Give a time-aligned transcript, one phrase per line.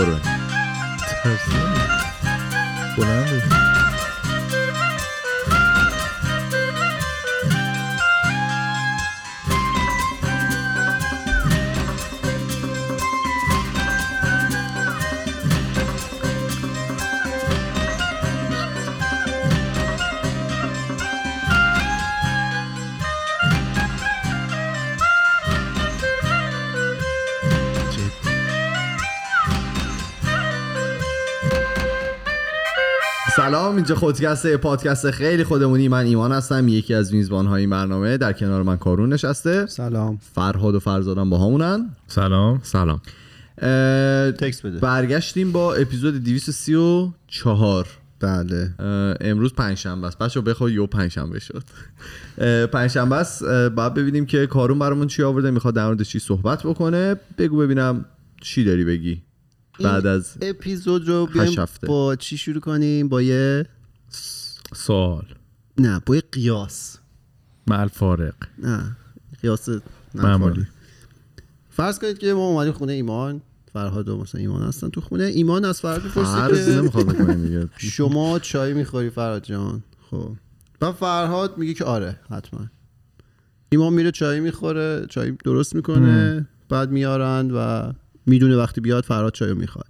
[0.00, 0.40] What do I?
[2.96, 3.69] What?
[33.50, 35.88] سلام اینجا خودکسته پادکست خیلی خودمونی.
[35.88, 38.16] من ایمان هستم یکی از میزبان های این برنامه.
[38.16, 39.66] در کنار من کارون نشسته.
[39.66, 40.18] سلام.
[40.34, 41.90] فرهاد و فرزادم با همونن.
[42.06, 42.60] سلام.
[42.62, 43.00] سلام.
[44.32, 44.78] تکس بده.
[44.78, 47.86] برگشتیم با اپیزود 234
[48.20, 48.74] بله.
[49.20, 50.18] امروز پنجشنبه است.
[50.18, 51.64] بچه بخوای یو پنجشنبه شد.
[52.66, 53.44] پنجشنبه است.
[53.68, 57.16] باید ببینیم که کارون برامون چی آورده می‌خواد در مورد چی صحبت بکنه.
[57.38, 58.04] بگو ببینم
[58.40, 59.22] چی داری بگی.
[59.80, 61.64] بعد از اپیزود رو بیایم.
[61.86, 63.66] با چی شروع کنیم؟ با یه
[64.74, 65.26] سوال.
[65.78, 66.96] نه با یه قیاس.
[67.66, 68.96] مع الفارق نه
[69.42, 69.68] قیاس
[70.14, 70.66] معمولی.
[71.70, 73.42] فرض کنید که ما اومدیم خونه ایمان.
[73.72, 75.24] فرهاد و مثلا ایمان هستن تو خونه.
[75.24, 80.32] ایمان از فرهاد می‌پرسه که شما چای می‌خوری فرهاد جان؟ خب.
[80.80, 82.60] و فرهاد میگه که آره حتما.
[83.68, 87.92] ایمان میره چای می‌خوره چای درست می‌کنه بعد میارن و
[88.26, 89.86] می‌دونه وقتی بیاد فرهاد چای می‌خواد.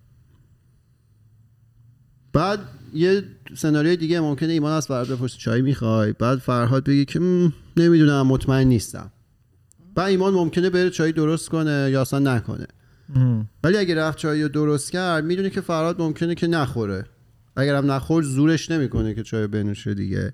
[2.32, 2.58] بعد
[2.94, 3.22] یه
[3.56, 8.26] سناریوی دیگه ممکنه ایمان از فرهاد بپرسه چای می‌خوای؟ بعد فرهاد بگه که "م، نمی‌دونم
[8.26, 9.12] مطمئن نیستم.
[9.94, 12.66] بعد ایمان ممکنه بره چای درست کنه یا اصلا نکنه.
[13.64, 17.04] ولی اگه رفت چای رو درست کرد می‌دونه که فرهاد ممکنه که نخوره.
[17.56, 20.32] اگرم نخورد زورش نمی‌کنه که چای بنوشه دیگه.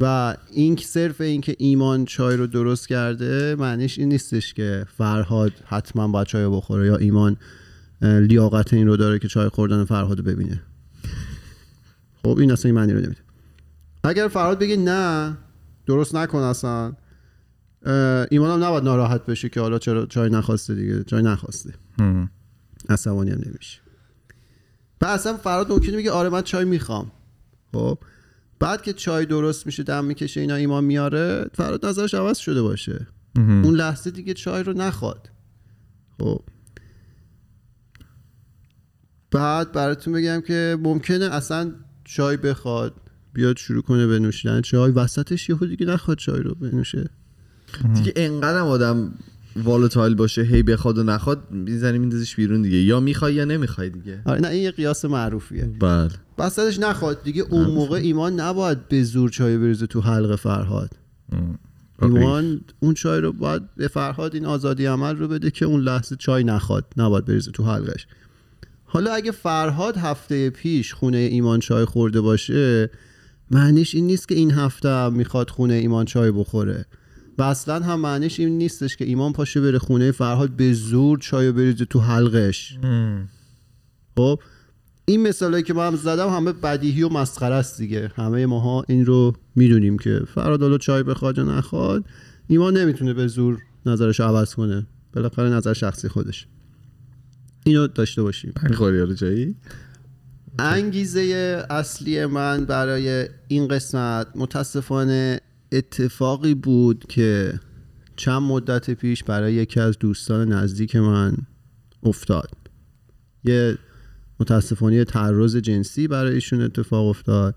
[0.00, 5.52] و این صرف این که ایمان چای رو درست کرده معنیش این نیستش که فرهاد
[5.66, 7.36] حتما باید چای رو بخوره یا ایمان
[8.02, 10.62] لیاقت این رو داره که چای خوردن فرهاد رو ببینه.
[12.22, 13.20] خب این اصلا این معنی رو نمیده.
[14.04, 15.36] اگر فرهاد بگه نه
[15.86, 16.92] درست نکن اصلا
[18.30, 21.04] ایمان هم نباید ناراحت بشه که حالا چرا چای نخواسته دیگه.
[21.04, 21.74] چای نخواسته.
[22.88, 23.80] عصبانی هم نمیشه.
[25.00, 27.10] و اصلا فراد ممکنه بگه آره من چای می‌خوام.
[27.72, 27.98] خب؟
[28.58, 33.06] بعد که چای درست میشه دم می‌کشه اینا ایمان میاره فراد نظرش عوض شده باشه.
[33.36, 33.64] مهم.
[33.64, 35.30] اون لحظه دیگه چای رو نخواد.
[36.18, 36.40] خب.
[39.30, 41.72] بعد براتون بگم که ممکنه اصلا
[42.04, 42.94] چای بخواد
[43.32, 44.92] بیاد شروع کنه به نوشیدن چای.
[44.92, 47.10] وسطش یهو دیگه نخواد چای رو بنوشه.
[47.94, 49.14] دیگه انقدر آدم
[49.64, 52.76] volatile باشه هی بخواد و نخواد می‌زنی میندازیش بیرون دیگه.
[52.76, 54.22] یا می‌خوای یا نمی‌خوای دیگه.
[54.24, 55.70] آره نه این یه قیاس معروفیه.
[55.80, 56.10] بله.
[56.38, 57.42] وسطش نخواد دیگه.
[57.42, 60.90] اون موقع ایمان نباید به زور چای بریزه تو حلق فرهاد.
[61.32, 61.58] هم.
[62.02, 66.16] ایمان اون چای رو باید به فرهاد این آزادی عمل رو بده که اون لحظه
[66.16, 68.06] چای نخواد نباید بریزه تو حلقش.
[68.84, 72.90] حالا اگه فرهاد هفته پیش خونه ایمان چای خورده باشه
[73.50, 76.86] معنیش این نیست که این هفته می‌خواد خونه ایمان چای بخوره.
[77.38, 81.46] و اصلا هم معنیش این نیستش که ایمان پاشه بره خونه فرهاد به زور چای
[81.46, 82.78] رو بریزه تو حلقش.
[82.82, 83.28] هم.
[84.16, 84.40] خب؟
[85.04, 88.12] این مثالی که من زدم همه بدیهی و مسخره است دیگه.
[88.16, 92.04] همه ماها این رو می‌دونیم که فراد حالا چای بخواد یا نخواد
[92.48, 94.86] ایمان نمی‌تونه به زور نظرش عوض کنه.
[95.12, 96.46] بالاخره نظر شخصی خودش
[97.64, 98.52] اینو داشته باشیم.
[98.62, 99.56] می‌خوری حالا جایی؟
[100.58, 101.20] انگیزه
[101.70, 105.40] اصلی من برای این قسمت متاسفانه
[105.72, 107.60] اتفاقی بود که
[108.16, 111.36] چند مدت پیش برای یکی از دوستان نزدیک من
[112.02, 112.50] افتاد.
[113.44, 113.78] یه
[114.40, 117.54] متاسفانه تعرض جنسی برای ایشون اتفاق افتاد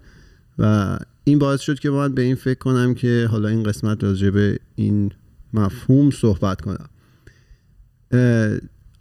[0.60, 4.30] و این باعث شد که من به این فکر کنم که حالا این قسمت راجع
[4.30, 5.12] به این
[5.54, 6.90] مفهوم صحبت کنم.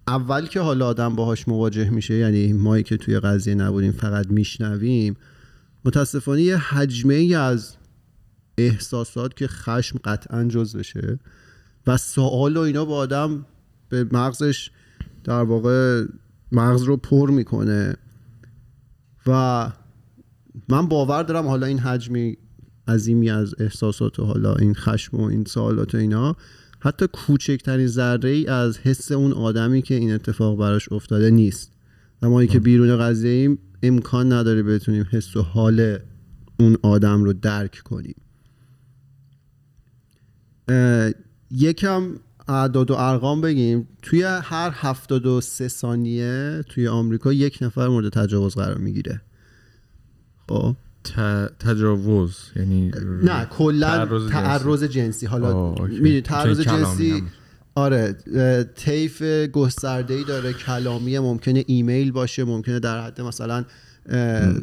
[0.08, 5.16] اول که حالا آدم باهاش مواجه میشه یعنی مایی که توی قضیه نبودیم فقط میشنویم
[5.84, 7.76] متاسفانه یه حجمه از
[8.66, 11.18] احساسات که خشم قطعا جز بشه
[11.86, 13.46] و سوال و اینا با آدم
[13.88, 14.70] به مغزش
[15.24, 16.04] در واقع
[16.52, 17.96] مغز رو پر می‌کنه.
[19.26, 19.72] و
[20.68, 22.36] من باور دارم حالا این حجمی
[22.88, 26.36] عظیمی از احساسات و حالا این خشم و این سوالات و اینا
[26.80, 31.72] حتی کوچکترین ذره ای از حس اون آدمی که این اتفاق براش افتاده نیست.
[32.22, 35.98] و ما که بیرون قضیه ایم امکان نداره بتونیم حس و حال
[36.60, 38.14] اون آدم رو درک کنیم.
[41.50, 42.14] یکم
[42.48, 48.78] اعداد و ارقام بگیم توی هر 73 ثانیه توی آمریکا یک نفر مورد تجاوز قرار
[48.78, 49.20] می‌گیره
[50.48, 52.90] خب ت- تجاوز یعنی
[53.22, 54.88] نه کلا تعرض جنسی.
[54.88, 55.70] جنسی حالا.
[55.74, 57.22] می‌دونی تعرض جنسی.
[57.74, 58.12] آره
[58.76, 59.22] طیف
[59.52, 63.64] گسترده ای داره کلامی ممکنه ایمیل باشه ممکنه در حد مثلا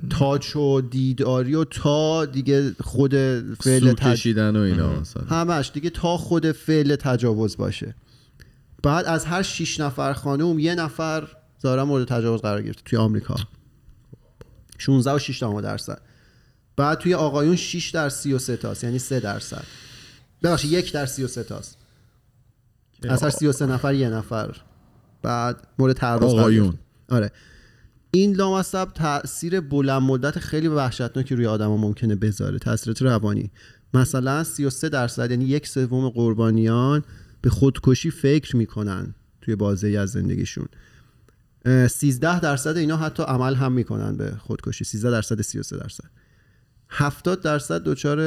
[0.09, 3.15] تاچ و دیداری و تا دیگه خود
[3.61, 4.07] فعل تج...
[4.07, 5.23] کشیدن و اینا مثلا.
[5.23, 7.95] همش دیگه تا خود فعل تجاوز باشه.
[8.83, 11.27] بعد از هر 6 نفر خانم یه نفر
[11.61, 13.35] ظاهرا مورد تجاوز قرار گرفته توی آمریکا.
[14.77, 16.01] 16 و 6 درصد.
[16.75, 19.63] بعد توی آقایون 6 در 33 تاست یعنی 3 درصد.
[20.43, 21.77] ببخشید یک در 33 تاست.
[23.09, 24.55] از هر 33 نفر یه نفر.
[25.21, 26.77] بعد مورد تعرض آقایون.
[27.09, 27.31] آره.
[28.11, 33.51] این لامصب تاثیر بلند مدت خیلی وحشتناکی روی آدما ممکنه بذاره تاثیرات روانی.
[33.93, 37.03] مثلا 33 درصد یعنی یک سوم قربانیان
[37.41, 40.67] به خودکشی فکر می‌کنن توی بازه از زندگیشون.
[41.65, 44.85] اه، 13 درصد اینا حتی عمل هم می‌کنن به خودکشی.
[44.85, 46.03] 13 درصد 33 درصد.
[46.89, 48.19] 70 درصد دچار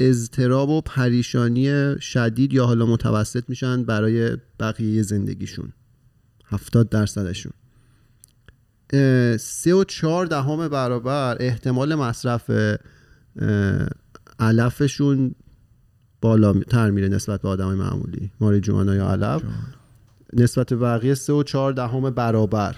[0.00, 5.72] اضطراب و پریشانی شدید یا حالا متوسط میشن برای بقیه زندگیشون.
[6.44, 7.52] 70 درصدشون.
[9.36, 12.50] سه و چهار دهم برابر احتمال مصرف
[14.38, 15.34] علفشون
[16.20, 19.42] بالا تر میره نسبت به آدم معمولی ماریجوانا یا علف.
[20.32, 22.76] نسبت بقیه سه و چهار دهم برابر.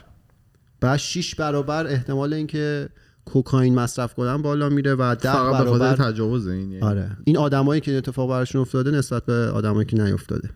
[0.80, 2.88] بعد 6 برابر احتمال اینکه
[3.24, 6.82] کوکائین مصرف کنن بالا میره و ده فقط برابر تجاوز این یعنی.
[6.82, 7.16] آره.
[7.24, 10.50] این آدمایی که این اتفاق براشون افتاده نسبت به آدمایی که نیافتاده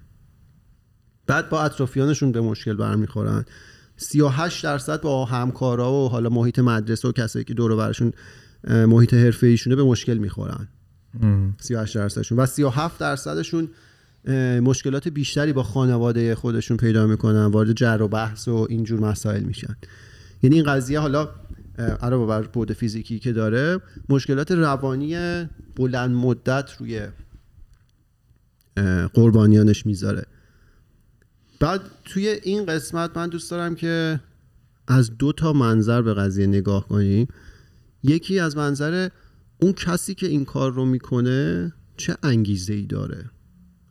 [1.26, 3.44] بعد با اطرافیانشون به مشکل برمیخورن.
[4.02, 8.12] 38 درصد با همکارا و حالا محیط مدرسه و کسایی که دور و برشون
[8.68, 10.68] محیط حرفه ایشونه به مشکل می‌خورن.
[11.60, 12.38] 38 درصدشون.
[12.38, 13.68] و 37 درصدشون
[14.62, 19.76] مشکلات بیشتری با خانواده خودشون پیدا می‌کنن وارد جر و بحث و اینجور مسائل میشن.
[20.42, 21.28] یعنی این قضیه حالا
[21.78, 25.16] علاوه بر بود فیزیکی که داره مشکلات روانی
[25.76, 27.08] بلند مدت روی
[29.14, 30.26] قربانیانش می‌ذاره.
[31.60, 34.20] بعد توی این قسمت من دوست دارم که
[34.88, 37.28] از دو تا منظر به قضیه نگاه کنیم.
[38.02, 39.08] یکی از منظر
[39.58, 43.30] اون کسی که این کار رو می‌کنه چه انگیزه ای داره؟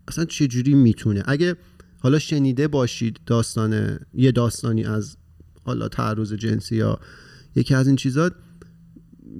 [0.07, 1.55] اصلا چجوری می‌تونه؟ اگه
[1.99, 5.17] حالا شنیده باشید داستان یه داستانی از
[5.63, 6.99] حالا تعرض جنسی یا
[7.55, 8.31] یکی از این چیزا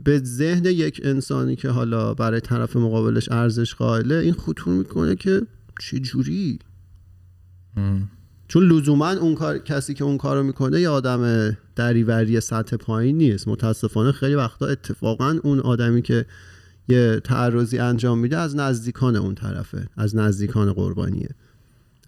[0.03, 5.41] به ذهن یک انسانی که حالا برای طرف مقابلش ارزش قائله این خطور می‌کنه که
[5.79, 6.59] چجوری
[8.49, 13.47] چون لزوما اون کار کسی که اون کارو می‌کنه یه آدم دریوری سطح پایین نیست.
[13.47, 16.25] متاسفانه خیلی وقتا اتفاقا اون آدمی که
[16.87, 21.29] یه تعرضی انجام میده از نزدیکان اون طرفه از نزدیکان قربانیه.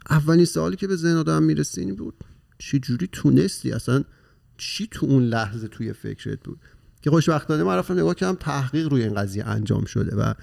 [0.09, 2.13] اولین سوالی که به ذهن آدم می‌رسه این بود
[2.57, 4.03] چی جوری تونستی؟ اصلا
[4.57, 6.59] چی تو اون لحظه توی فکرت بود؟
[7.01, 10.33] که خوشبختانه من رفتم نگاه کردم تحقیق روی این قضیه انجام شده و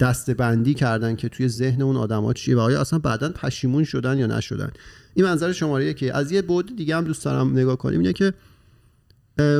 [0.00, 4.18] دسته بندی کردن که توی ذهن اون آدما چیه و آیا اصلا بعدا پشیمون شدن
[4.18, 4.70] یا نشدن.
[5.16, 8.00] این منظر شماره که از یه بود دیگه هم دوست دارم نگاه کنیم.
[8.00, 8.32] اینه که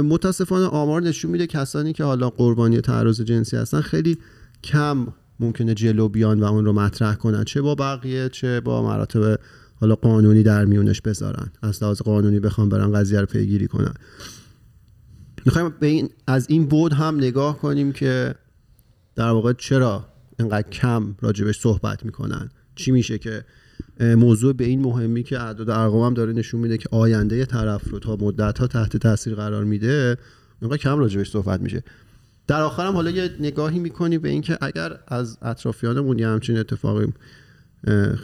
[0.03, 4.19] متاسفانه آمار نشون میده کسانی که حالا قربانی تعرض جنسی هستن خیلی
[4.65, 5.07] کم
[5.41, 7.45] ممکنه جلو بیان و اون رو مطرح کنن.
[7.45, 9.41] چه با بقیه چه با مراتب
[9.81, 11.51] حالا قانونی در میونش بذارن.
[11.63, 13.95] از لحاظ قانونی بخوام برن قضیه رو پیگیری کنن.
[15.45, 18.35] می‌خوایم به این از این بود هم نگاه کنیم که
[19.15, 20.09] در واقع چرا
[20.39, 22.51] اینقدر کم راجبش صحبت می‌کنن.
[22.75, 23.45] چی میشه که
[24.01, 27.91] موضوع به این مهمی که اعداد و ارقام هم داره نشون میده که آینده طرف
[27.91, 30.17] رو تا مدت ها تحت تاثیر قرار میده
[30.63, 31.83] اینقدر کم راجبش صحبت میشه
[32.47, 37.07] در آخرم حالا یه نگاهی می‌کنی به اینکه اگر از اطرافیانمون یه همچین اتفاقی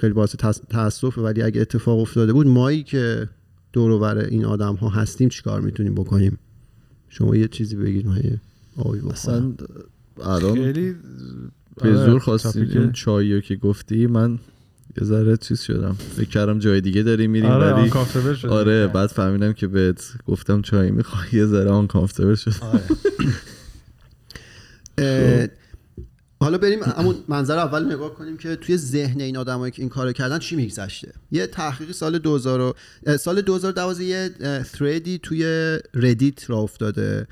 [0.01, 3.29] خیلی باعث تاس- تاسفه ولی اگه اتفاق افتاده بود مایی که
[3.73, 6.39] دور و بر این آدم ها هستیم چیکار می‌تونیم بکنیم
[7.09, 8.21] شما یه چیزی بگید من
[8.77, 9.11] آبی بخورم.
[9.13, 9.53] اصلا
[10.23, 14.39] الان خیلی به آره، زور خواستی تاپیک- اون چایی رو که گفتی من
[15.01, 15.93] یه ذره چیز شدم.
[16.17, 17.91] فکر کردم جای دیگه داریم میریم آره ولی.
[18.49, 21.27] آره بعد فهمیدم که بهت گفتم چای می‌خوای.
[21.33, 22.53] یه ذره uncomfortable شد
[24.99, 25.47] اه،
[26.41, 30.13] حالا بریم همون منظر اول نگاه کنیم که توی ذهن این آدمایی که این کارو
[30.13, 31.13] کردن چی میگذشته.
[31.31, 34.31] یه تحقیقی سال 2000 و- سال 2012 یه
[34.73, 37.27] threadی توی ردیت راه افتاده.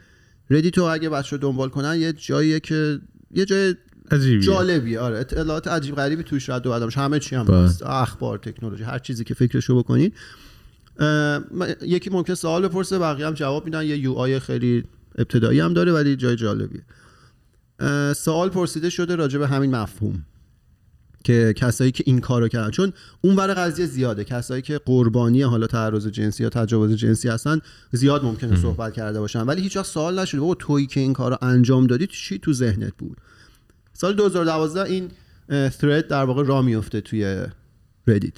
[0.51, 2.99] ردیت رو اگه بچه دنبال کنن یه جاییه که
[3.35, 3.75] یه جای
[4.11, 4.47] عجیبیه.
[4.47, 6.91] جالبی آره اطلاعات عجیب غریبی توش رد و بدل.
[6.91, 7.57] همه چی هم بله.
[7.57, 7.83] هست.
[7.83, 9.75] اخبار تکنولوژی هر چیزی که فکرشو
[10.99, 11.41] م-
[11.83, 13.83] یکی ممکن سوال بپرسه بقیه هم جواب میدن.
[13.83, 14.85] یه یو آی خیلی
[15.19, 16.83] ابتدایی هم داره ولی جای جالبیه.
[18.17, 20.25] سوال پرسیده شده راجع به همین مفهوم.
[21.25, 22.71] که کسایی که این کارو کردن.
[22.71, 24.25] چون اون ور قضیه زیاده.
[24.25, 27.61] کسایی که قربانی حالا تعرض جنسی یا تجاوز جنسی هستن
[27.93, 29.43] زیاد ممکنه صحبت کرده باشن.
[29.43, 30.41] ولی هیچ وقت سوال نشده.
[30.41, 33.17] بابا تویی که این کارو انجام دادی چی تو ذهنت بود؟
[34.01, 35.11] سال 2012 این
[35.49, 37.45] thread در واقع را میفته توی
[38.07, 38.35] ردیت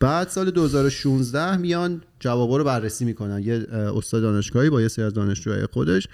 [0.00, 3.42] بعد سال 2016 میان جوابا رو بررسی می‌کنن.
[3.42, 6.08] یه استاد دانشگاهی با یه سری از دانشجوهای خودش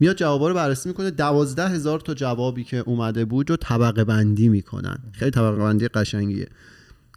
[0.00, 1.10] میاد جوابا رو بررسی می‌کنه.
[1.10, 4.98] دوازده هزار تا جوابی که اومده بود رو طبقه بندی می‌کنن.
[5.12, 6.48] خیلی طبقه بندی قشنگیه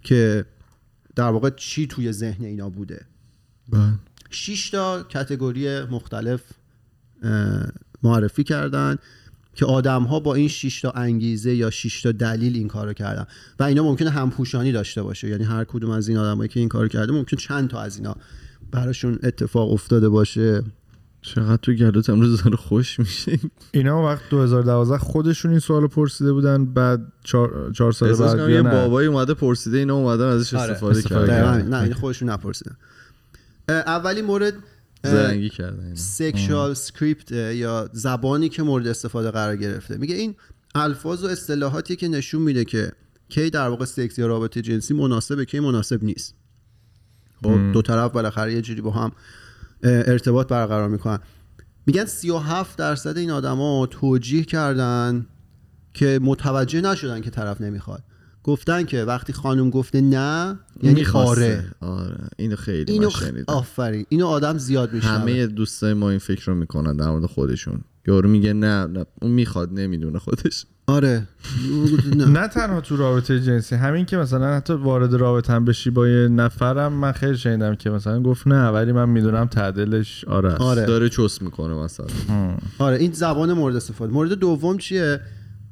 [0.04, 0.46] که
[1.16, 3.06] در واقع چی توی ذهن اینا بوده.
[3.70, 3.94] بله.
[4.30, 6.42] 6 تا کتگوری مختلف
[8.04, 8.98] معرفی کردن.
[9.58, 13.26] که آدم ها با این 6 تا انگیزه یا 6 تا دلیل این کارو کردن.
[13.60, 15.30] و اینا ممکنه همپوشانی داشته باشه.
[15.30, 18.16] یعنی هر کدوم از این آدمایی که این کارو کرده ممکن چند تا از اینا
[18.72, 20.64] براشون اتفاق افتاده باشه.
[21.22, 23.40] چقدر تو گلوت امروز داره خوش میشه.
[23.72, 29.08] اینا وقت 2012 خودشون این سوال پرسیده بودن بعد چهار, چهار سال بعد یه بابایی
[29.08, 31.68] اومده پرسیده اینا اومدن ازش آره، استفاده استفاده کردن.
[31.68, 32.78] نه این خودشون نپرسیدن.
[33.70, 34.54] اولی مورد
[35.04, 35.96] زرنگی کردن.
[35.96, 39.98] sexual script یا زبانی که مورد استفاده قرار گرفته.
[39.98, 40.36] میگه این
[40.76, 42.92] الفاظ و اصطلاحاتی که نشون میده که
[43.30, 46.36] کی در واقع سکس یا رابطه جنسی مناسبه کی مناسب نیست.
[47.44, 49.12] خب دو طرف بالاخره یه جوری با هم
[49.84, 51.20] ارتباط برقرار می‌کنن.
[51.86, 55.28] میگن 37 درصد این آدما توجیه کردن
[55.94, 58.04] که متوجه نشدن که طرف نمی‌خواد.
[58.48, 61.64] گفتن که وقتی خانم گفته نه یعنی می‌خواسته.
[61.82, 62.00] آره.
[62.00, 62.18] آره.
[62.38, 63.24] اینو خیلی اینو خ...
[63.48, 64.06] آفرین.
[64.10, 65.14] اینو آدم زیاد میشنوه.
[65.14, 67.82] همه دوستای ما این فکر رو می‌کنن در مورد خودشون.
[68.08, 69.06] یارو میگه نه, نه.
[69.22, 70.66] اون می‌خواد نمی‌دونه خودش.
[70.88, 71.28] آره.
[72.16, 72.26] نه.
[72.40, 76.28] نه تنها تو رابطه جنسی همین که مثلا حتی وارد رابطه هم بشی با یه
[76.28, 80.56] نفرم من خیلی شنیدم که مثلا گفت نه ولی من می‌دونم تعدلش آره.
[80.56, 80.86] آره.
[80.86, 82.08] داره چس می‌کنه مثلا.
[82.78, 82.98] آره.
[82.98, 84.14] این زبان مورد استفاده.
[84.14, 85.20] مورد دوم چیه؟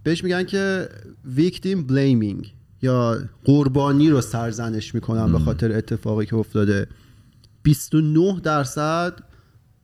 [0.03, 0.89] بهش میگن که
[1.25, 6.87] ویکتیم بلیمینگ یا قربانی رو سرزنش می‌کنن به خاطر اتفاقی که افتاده.
[7.63, 9.23] 29 درصد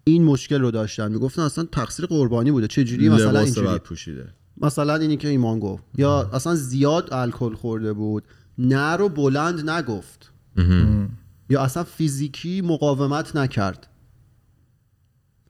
[0.03, 1.11] این مشکل رو داشتن.
[1.11, 2.67] می‌گفتن اصلا تقصیر قربانی بوده.
[2.67, 3.79] چه جوری؟ مثلا اینجوری.
[3.79, 4.27] پوشیده.
[4.57, 5.83] مثلا اینی که ایمان گفت.
[5.97, 8.23] یا اصلا زیاد الکل خورده بود.
[8.57, 10.31] نه رو بلند نگفت.
[11.49, 13.87] یا اصلا فیزیکی مقاومت نکرد.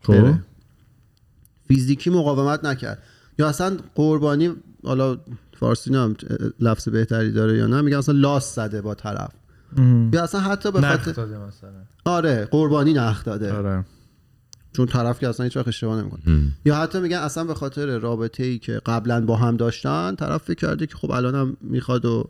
[0.01, 0.33] خب.
[1.67, 3.03] فیزیکی مقاومت نکرد.
[3.39, 5.17] یا اصلا قربانی حالا
[5.61, 6.15] فارسی نم
[6.59, 7.81] لفظ بهتری داره یا نه.
[7.81, 9.31] میگن اصلا لاس زده با طرف.
[10.13, 11.69] یا اصلا حتی به نخ خاطر داده مثلا.
[12.05, 13.53] آره قربانی نخ داده.
[13.53, 13.85] آره.
[14.73, 16.21] چون طرف که اصلا هیچ وقت اشتباه نمی‌کنه.
[16.65, 20.67] یا حتی میگن اصلا به خاطر رابطه ای که قبلا با هم داشتن طرف فکر
[20.67, 22.29] کرده که خب الانم می‌خواد و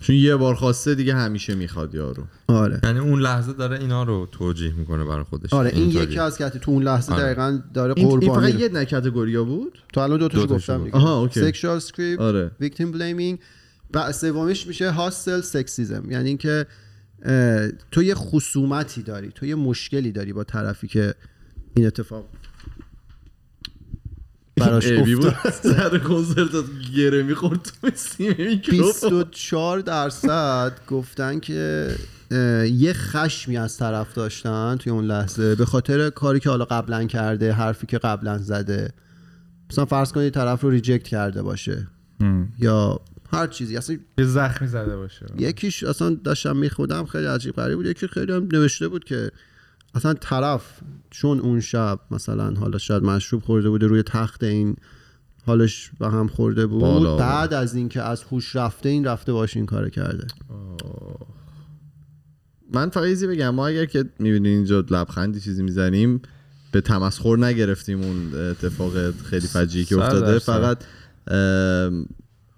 [0.00, 4.28] چون یه بار خواسته دیگه همیشه می‌خواد یارو آره یعنی اون لحظه داره اینا رو
[4.32, 6.04] توجیه می‌کنه برای خودش آره این اینطوری.
[6.04, 7.22] یکی از که تو اون لحظه آره.
[7.22, 10.46] دقیقا داره این, این قربانی فقط یه نه category ها بود تو الان دو تاشو
[10.46, 10.84] گفتم گفت.
[10.84, 11.40] دیگه آها، okay.
[11.40, 13.38] sexual script آره victim blaming
[13.94, 16.66] و سومیش میشه hostile sexism یعنی اینکه
[17.90, 21.14] تو یه خصومتی داری تو یه مشکلی داری با طرفی که
[21.76, 22.28] این اتفاق
[24.60, 25.34] براش افتاد
[25.74, 26.64] سر کنسرت
[26.96, 31.90] گره می‌خورد تو سیم میکروفون 24 درصد گفتن که
[32.72, 35.54] یه خشمی از طرف داشتن توی اون لحظه.
[35.54, 38.92] به خاطر کاری که حالا قبلا کرده حرفی که قبلا زده.
[39.70, 41.86] مثلا فرض کنید طرف رو ریجکت کرده باشه.
[42.58, 43.00] یا
[43.32, 43.76] هر چیزی.
[43.76, 45.26] اصلا یه زخمی زده باشه.
[45.38, 47.86] یکیش اصلا داشتم میخودم خیلی عجیب غریب بود.
[47.86, 49.30] یکی خیلی هم نوشته بود که
[49.94, 50.80] اصلا طرف
[51.10, 54.76] چون اون شب مثلا حالا شاید مشروب خورده بوده روی تخت این
[55.46, 57.16] حالش به هم خورده بود بالا.
[57.16, 60.26] بعد از اینکه از هوش رفته این رفته باش این کار کرده
[62.74, 66.22] من فقط بگم ما اگر که می‌بینین اینجا لبخندی چیزی می‌زنیم
[66.72, 70.38] به تمسخر نگرفتیم اون اتفاق خیلی فجیعی که افتاده.
[70.38, 70.84] فقط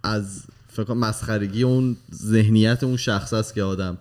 [0.04, 3.98] از فکر مسخرگی اون ذهنیت اون شخص است که آدم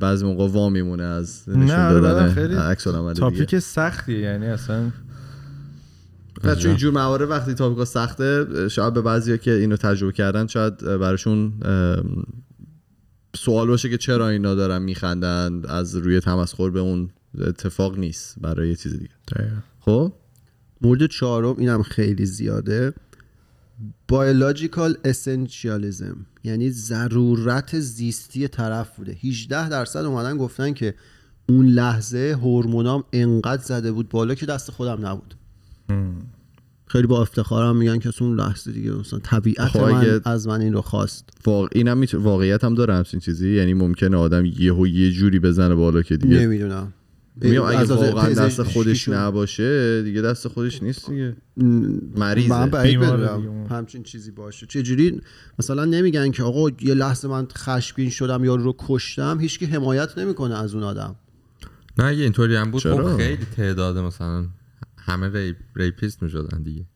[0.00, 4.46] بعضی موقع وا میمونه از نشون نه، آره، دادن خیلی عکس العمل تاپیک سختیه یعنی
[4.46, 4.90] اصلا
[6.44, 10.76] و چون اینجور موارد وقتی تاپیکا سخته شاید به بعضیا که اینو تجربه کردن شاید
[10.78, 11.52] براشون
[13.36, 17.10] سوال باشه که چرا اینا دارن میخندن از روی تمسخر به اون
[17.40, 19.10] اتفاق نیست برای یه چیز دیگه.
[19.80, 20.12] خب؟
[20.80, 22.92] مورد چهارم اینم خیلی زیاده.
[24.12, 29.12] Biological essentialism یعنی ضرورت زیستی طرف بوده.
[29.12, 30.94] 18 درصد اومدن گفتن که
[31.48, 35.34] اون لحظه هورمونام انقدر زده بود بالا که دست خودم نبود.
[36.86, 40.80] خیلی با افتخارم میگن که اون لحظه دیگه مثلا طبیعت من از من این رو
[40.80, 41.28] خواست.
[41.46, 43.56] واقع اینم واقعیت هم داره همچین چیزی.
[43.56, 46.92] یعنی ممکنه آدم یهو یه جوری بزنه بالا که دیگه نمی‌دونم.
[47.42, 51.36] میگم اگه واقعا دست خودش نباشه دیگه دست خودش نیست دیگه.
[51.56, 52.66] من مریضه.
[52.66, 53.74] بعید بیماره بدونم دیگه.
[53.74, 54.66] همچین چیزی باشه.
[54.66, 55.20] چجوری؟
[55.58, 60.58] مثلا نمیگن که آقا یه لحظه من خشمگین شدم یا رو کشتم هیچکی حمایت نمی‌کنه
[60.58, 61.16] از اون آدم.
[61.98, 64.46] نه اگه اینطوری هم بود؟ خب خیلی تعداد مثلا
[64.96, 66.86] همه rape rapist می‌شدن دیگه.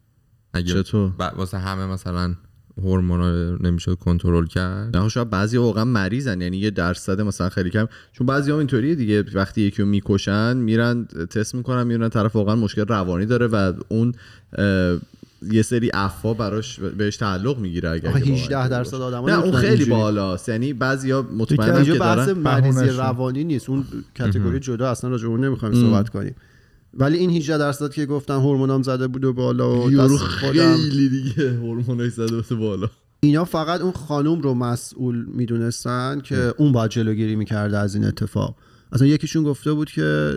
[0.54, 2.34] اگه چطور؟ واسه همه مثلا
[2.78, 7.86] هورمونا نمی‌شد کنترل کرد نه شاید بعضی واقعا مریضن یعنی یه درصد مثلا خیلی کم
[8.12, 12.56] چون بعضی هم اینطوریه دیگه وقتی یکی رو می‌کشن میرن تست می‌کنن میرن طرف واقعا
[12.56, 14.12] مشکل روانی داره و اون
[15.50, 18.94] یه سری افوا براش بهش تعلق می‌گیره واقعا 18 اینطوری درصد.
[18.94, 19.84] آدما نه اون خیلی.
[19.84, 22.86] بالاست یعنی بعضیا مطمئنم که بحث مریضی.
[22.86, 23.84] روانی نیست اون
[24.18, 26.34] کاتگوری جدا اصلا راجع به اون نمی‌خوایم صحبت کنیم
[26.94, 30.76] ولی این 18 درصد که گفتن هورمونام زده بود و بالا و یورو دست خودم.
[30.76, 32.90] خیلی دیگه هورمونای زده به بالا.
[33.20, 38.56] اینا فقط اون خانم رو مسئول می‌دونستن که اون باید جلوگیری می‌کرده از این اتفاق.
[38.92, 40.36] اصلا یکیشون گفته بود که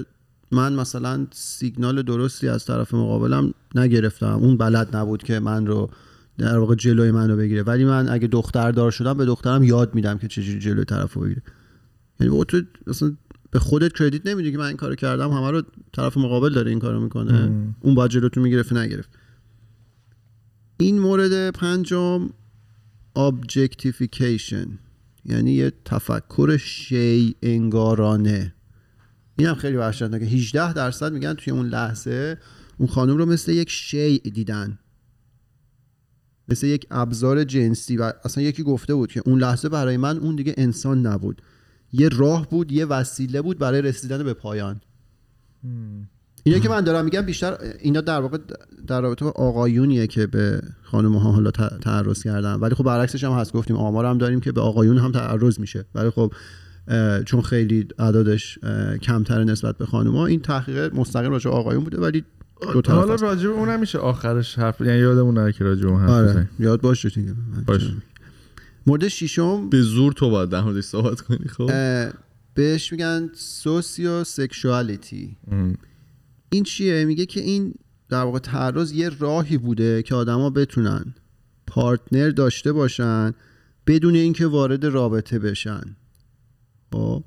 [0.52, 4.40] من مثلا سیگنال درستی از طرف مقابلم نگرفتم.
[4.42, 5.90] اون بلد نبود که من رو
[6.38, 7.64] در واقع جلوی من رو بگیره.
[7.64, 11.22] ولی من اگه دختر دار شدم به دخترم یاد میدم که چجوری جلوی طرف رو
[11.22, 11.42] بگیره.
[12.20, 13.14] یعنی تو اصلا
[13.56, 15.62] به خودت کردیت نمیدی که من این کارو کردم همه رو
[15.94, 17.52] طرف مقابل داره این کارو می‌کنه.
[17.80, 19.10] اون باید جلوتون می‌گرفت نگرفت.
[20.78, 22.30] این مورد پنجم
[23.18, 24.68] objectification.
[25.26, 28.54] یعنی یه تفکر شی انگارانه
[29.38, 30.26] این هم خیلی وحشتناکه.
[30.26, 32.38] 18 درصد میگن توی اون لحظه
[32.78, 34.80] اون خانم رو مثل یک شی دیدن.
[36.48, 40.36] مثل یک ابزار جنسی و اصلا یکی گفته بود که اون لحظه برای من اون
[40.36, 41.42] دیگه انسان نبود.
[42.00, 44.82] یه راه بود یه وسیله بود برای رسیدن به پایان
[46.44, 48.38] اینا که من دارم میگم بیشتر اینا در واقع
[48.88, 53.32] در رابطه با آقایونیه که به خانم ها حالا تعرض کردن ولی خب برعکسش هم
[53.32, 56.34] هست گفتیم آمار هم داریم که به آقایون هم تعرض میشه ولی خب
[57.26, 58.60] چون خیلی عددش
[59.02, 62.24] کمتر نسبت به خانم ها این تحقیق مستقیم راجع آقایون بوده ولی
[62.74, 63.16] دو طرف حالا.
[63.16, 66.50] راجع به اونم میشه آخرش حرف یعنی یادمون نره که راجع به اون حرف آره.
[66.60, 67.88] یاد باشه دیگه من باش.
[67.88, 67.94] چه-
[68.88, 71.72] مورد ششم؟ به زور تو باید در موردش صحبت کنی خب؟
[72.54, 75.38] بهش میگن سوسیو سکشوالیتی.
[76.50, 77.74] این چیه؟ میگه که این
[78.10, 81.16] در واقع تعرض یه راهی بوده که آدما بتونن
[81.68, 83.34] پارتنر داشته باشن
[83.88, 85.96] بدون اینکه وارد رابطه بشن.
[86.94, 87.24] خب؟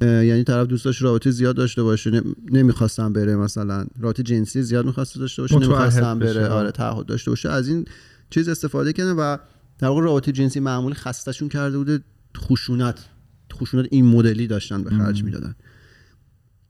[0.00, 3.86] اه، یعنی طرف دوست داشت رابطه زیاد داشته باشه نم- نمی‌خواستم بره مثلا.
[4.00, 6.18] رابطه جنسی زیاد می‌خواسته داشته باشه نمی‌خواستم.
[6.18, 6.48] بره.
[6.48, 7.48] آره تعهد داشته باشه.
[7.48, 7.84] از این
[8.30, 9.36] چیز استفاده کنه و
[9.80, 12.00] در واقع رابطه جنسی معمولی خستشون کرده بوده
[12.36, 13.08] خشونت
[13.52, 15.54] خشونت این مدلی داشتن به خرج می‌دادن.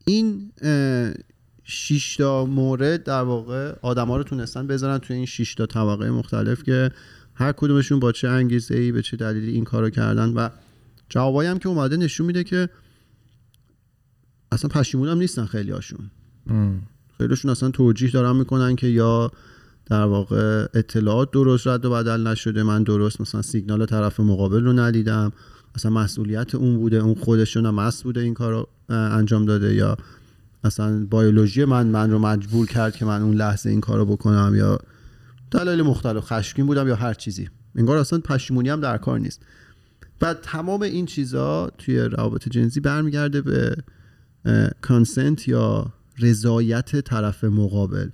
[0.04, 0.52] این
[1.64, 6.62] شش تا مورد در واقع آدما رو تونستن بذارن توی این شش تا طبقه مختلف
[6.62, 6.90] که
[7.34, 10.48] هر کدومشون با چه انگیزه ای به چه دلیلی این کارو کردن و
[11.08, 12.68] جوابایی هم که اومده نشون میده که
[14.52, 16.10] اصلا پشیمون هم نیستن خیلی هاشون.
[17.18, 19.32] خیلیشون اصلا توجیه دارن می‌کنن که یا
[19.90, 22.62] در واقع اطلاعات درست رد و بدل نشده.
[22.62, 25.32] من درست مثلا سیگنال طرف مقابل رو ندیدم.
[25.74, 29.96] اصلا مسئولیت اون بوده اون خودشون هم مست بوده این کار رو انجام داده یا
[30.64, 34.54] اصلا بیولوژی من من رو مجبور کرد که من اون لحظه این کار رو بکنم
[34.56, 34.78] یا
[35.50, 36.24] دلایل مختلف.
[36.24, 37.48] خشمگین بودم یا هر چیزی.
[37.76, 39.42] انگار اصلا پشیمونی هم در کار نیست.
[40.22, 43.76] و تمام این چیزا توی روابط جنسی برمیگرده به
[44.80, 48.08] کانسنت یا رضایت طرف مقابل.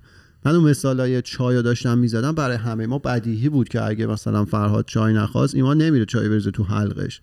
[0.47, 4.45] من اون مثالای چای رو داشتم می‌زدم برای همه ما بدیهی بود که اگه مثلا
[4.45, 7.21] فرهاد چای نخواست ایمان نمیره چای بریزه تو حلقش.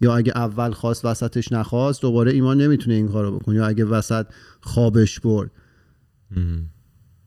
[0.00, 3.56] یا اگه اول خواست وسطش نخواست دوباره ایمان نمی‌تونه این کارو بکنه.
[3.56, 4.26] یا اگه وسط
[4.60, 5.50] خوابش برد.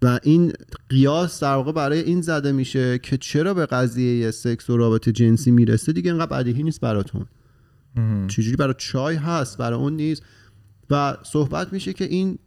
[0.01, 0.53] و این
[0.89, 5.51] قیاس در واقع برای این زده میشه که چرا به قضیه سکس و رابطه جنسی
[5.51, 7.25] می‌رسه دیگه اینقدر بدیهی نیست براتون.
[8.27, 10.23] چجوری برای چای هست برای اون نیست.
[10.89, 12.39] و صحبت میشه که این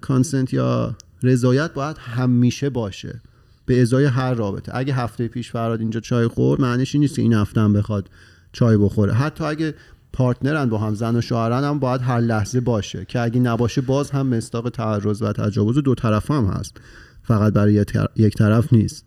[0.00, 3.20] کانسنت یا رضایت باید همیشه باشه.
[3.66, 4.72] به ازای هر رابطه.
[4.74, 8.10] اگه هفته پیش فراد اینجا چای خورد معنیش این نیست که این هفته هم بخواد
[8.52, 9.12] چای بخوره.
[9.12, 9.74] حتی اگه
[10.12, 13.04] پارتنرن با هم زن و شوهرن هم باید هر لحظه باشه.
[13.04, 16.80] که اگه نباشه باز هم مصداق تعرض و تجاوز دو طرف هم هست.
[17.22, 17.84] فقط برای
[18.16, 19.06] یک طرف نیست.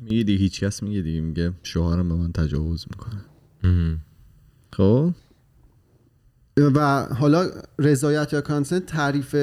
[0.00, 1.20] میگه دیگه هیچ کس میگه دیگه.
[1.20, 3.24] میگه شوهرم به من تجاوز می‌کنه.
[4.72, 5.12] خب؟
[6.58, 7.46] و حالا
[7.78, 9.36] رضایت یا کانسنت تعریف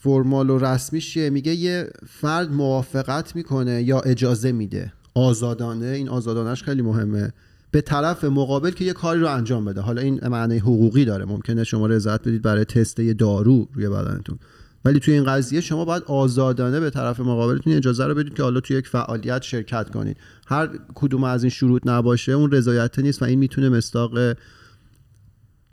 [0.00, 4.92] فرمال و رسمیش چیه؟ میگه یه فرد موافقت می‌کنه یا اجازه میده.
[5.14, 7.32] آزادانه این آزادانش خیلی مهمه.
[7.70, 9.80] به طرف مقابل که یه کاری رو انجام بده.
[9.80, 11.24] حالا این معنی حقوقی داره.
[11.24, 14.38] ممکنه شما رضایت بدید برای تست یه دارو روی بدنتون.
[14.84, 18.60] ولی توی این قضیه شما باید آزادانه به طرف مقابلتون اجازه رو بدید که حالا
[18.60, 20.16] توی یک فعالیت شرکت کنید.
[20.46, 24.36] هر کدوم از این شروط نباشه اون رضایت نیست و این می‌تونه مستاق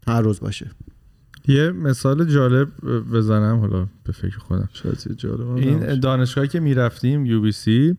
[0.06, 0.72] تعرض باشه.
[1.50, 2.68] یه مثال جالب
[3.14, 4.70] بزنم حالا به فکر خودم.
[4.74, 6.00] شاید جالب این.
[6.00, 7.98] دانشگاهی که می‌رفتیم یو بی سی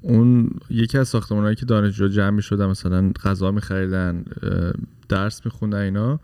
[0.00, 4.24] اون یکی از ساختمانهایی که دانشجو جمع می شدن مثلا غذا می خریدن
[5.08, 6.20] درس می خوندن اینا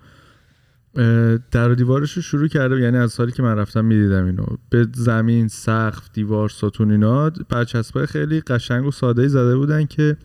[1.50, 4.46] در و دیوارش رو شروع کرده یعنی از سالی که من رفتم می‌دیدم اینو.
[4.70, 10.16] به زمین سقف دیوار ستون اینا برچسبای خیلی قشنگ و ساده زده بودن که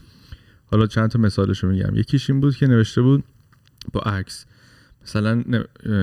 [0.66, 1.96] حالا چند تا مثالش رو میگم.
[1.96, 3.24] یکیش این بود که نوشته بود
[3.94, 4.46] با عکس.
[5.04, 5.44] مثلا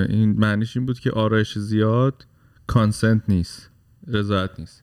[0.09, 2.27] این معنیش این بود که آرایش زیاد
[2.67, 3.71] consent نیست
[4.07, 4.83] رضایت نیست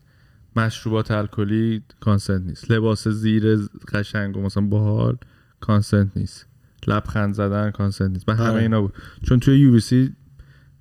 [0.56, 3.58] مشروبات الکلی consent نیست لباس زیر
[3.94, 5.18] قشنگ و مثلا باحال
[5.60, 6.48] consent نیست
[6.88, 8.62] لبخند زدن consent نیست من همه آره.
[8.62, 9.80] اینا بود چون توی EU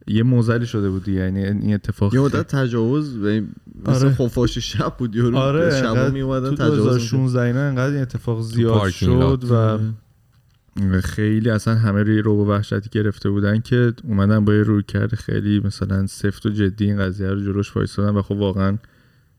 [0.06, 3.48] یه mostly شده بود یعنی این اتفاق یه مدت تجاوز به این-
[3.86, 4.14] مثل آره.
[4.14, 6.84] خفاش شب بود Europe آره انقدر می اومدن تجاوز می‌کردن.
[6.84, 9.44] 2016 اینا انقدر این اتفاق زیاد شد.
[9.50, 9.78] و
[11.04, 15.60] خیلی اصلا همه روی رو وحشتی گرفته بودن که اومدن با یه روی کرده خیلی
[15.60, 18.78] مثلا سفت و جدی این قضیه رو جلوش وایسادن و خب واقعا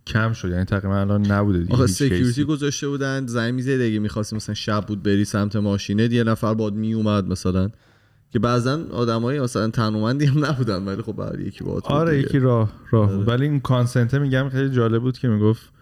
[0.08, 2.44] کم شد یعنی تقریبا الان نبوده دیگه آخه سکیوریتی.
[2.44, 6.74] گذاشته بودن زنگ میزه دیگه می‌خواستی مثلا شب بود بری سمت ماشینه یه نفر باد
[6.74, 7.70] میومد مثلا
[8.32, 12.72] که بعضا آدمای مثلا تنومندی هم نبودن ولی خب بعد یکی با آره یکی راه
[12.92, 13.28] راه بود.
[13.28, 15.75] ولی این کانسنته میگم خیلی جالب بود که می‌گفت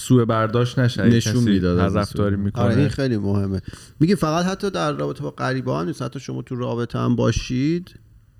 [0.00, 2.36] سوء برداشت نشه نشون می‌داد هر از این رفتاری.
[2.36, 2.62] می‌کنه.
[2.62, 3.60] آره این خیلی مهمه.
[4.00, 6.02] میگه فقط حتی در رابطه با غریبه ها نیست.
[6.02, 7.94] حتی شما تو رابطه هم باشید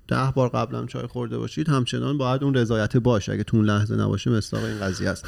[0.07, 3.31] ده بار قبلا چای خورده باشید همچنان باید اون رضایت باشه.
[3.31, 5.25] اگه تو اون لحظه نباشه مصداق این قضیه است.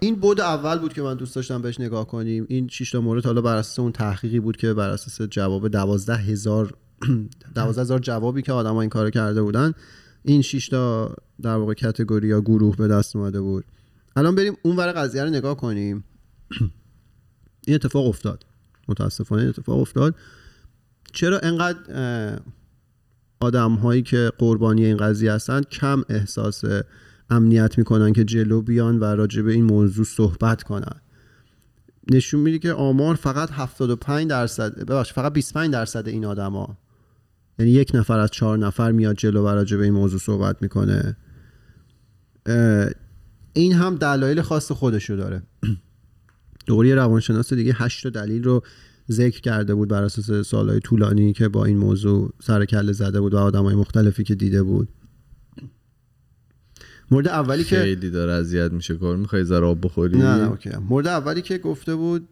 [0.00, 2.46] این بود اول بود که من دوست داشتم بهش نگاه کنیم.
[2.48, 6.16] این شش تا مورد حالا بر اساس اون تحقیقی بود که بر اساس جواب دوازده
[6.16, 6.74] هزار
[7.54, 9.72] دوازده هزار جوابی که آدم این کارو کرده بودن
[10.22, 13.64] این شش تا در واقع کتگوری یا گروه به دست اومده بود.
[14.16, 16.04] الان بریم اون ور قضیه رو نگاه کنیم.
[17.66, 18.46] این اتفاق افتاد.
[18.88, 20.14] متاسفانه این اتفاق افتاد.
[21.12, 22.40] چرا انقدر
[23.40, 26.64] آدم هایی که قربانی این قضیه هستن کم احساس
[27.30, 31.00] امنیت می‌کنن که جلو بیان و راجع به این موضوع صحبت کنن؟
[32.12, 36.78] نشون میده که آمار فقط 75 درصد ببخشید فقط 25 درصد این آدما.
[37.58, 41.16] یعنی یک نفر از چهار نفر میاد جلو و راجع به این موضوع صحبت می‌کنه.
[43.56, 45.42] این هم دلایل خاص خودشو داره.
[46.66, 48.62] دوره روانشناس دیگه هشت دلیل رو
[49.10, 53.34] ذکر کرده بود بر اساس سالهای طولانی که با این موضوع سر کله زده بود
[53.34, 54.88] و آدمای مختلفی که دیده بود.
[57.10, 60.70] مورد اولی که خیلی داره اذیت میشه کار می‌خوای ذره آب بخوری؟ نه نه اوکی.
[60.88, 62.28] مورد اولی که گفته بود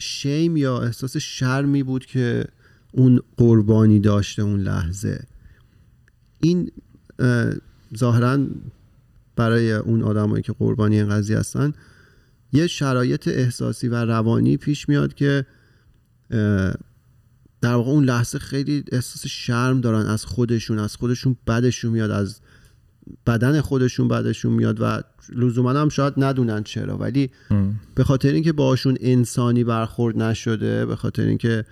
[0.00, 2.44] شیم یا احساس شرمی بود که
[2.92, 5.26] اون قربانی داشته اون لحظه.
[6.40, 6.70] این
[7.18, 7.52] اه،
[7.96, 8.46] ظاهرا
[9.36, 11.72] برای اون آدمایی که قربانی این قضیه هستن
[12.52, 15.46] یه شرایط احساسی و روانی پیش میاد که
[17.60, 22.40] در واقع اون لحظه خیلی احساس شرم دارن از خودشون از خودشون بدشون میاد از
[23.26, 25.02] بدن خودشون بدشون میاد و
[25.36, 26.98] لزوما هم شاید ندونن چرا.
[26.98, 27.30] ولی
[27.94, 31.64] به خاطر اینکه باشون انسانی برخورد نشده به خاطر اینکه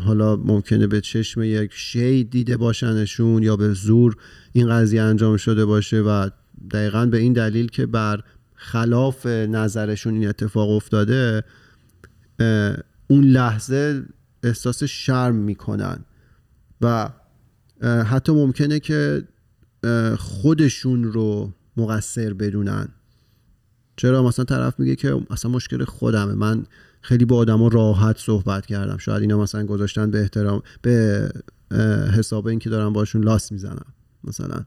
[0.00, 4.16] حالا ممکنه به چشم یک شی دیده باشنشون یا به زور
[4.52, 6.30] این قضیه انجام شده باشه و
[6.70, 8.20] دقیقا به این دلیل که بر
[8.54, 11.44] خلاف نظرشون این اتفاق افتاده
[13.08, 14.02] اون لحظه
[14.42, 16.04] احساس شرم می‌کنن
[16.80, 17.10] و
[17.82, 19.24] حتی ممکنه که
[20.18, 22.88] خودشون رو مقصر بدونن.
[23.96, 26.34] چرا؟ مثلا طرف میگه که اصلا مشکل خودمه.
[26.34, 26.66] من
[27.00, 28.96] خیلی با آدما راحت صحبت کردم.
[28.96, 31.28] شاید اینا مثلا گذاشتن به احترام به
[32.18, 33.86] حساب اینکه دارم باشون لاس می‌زنم
[34.24, 34.64] مثلا.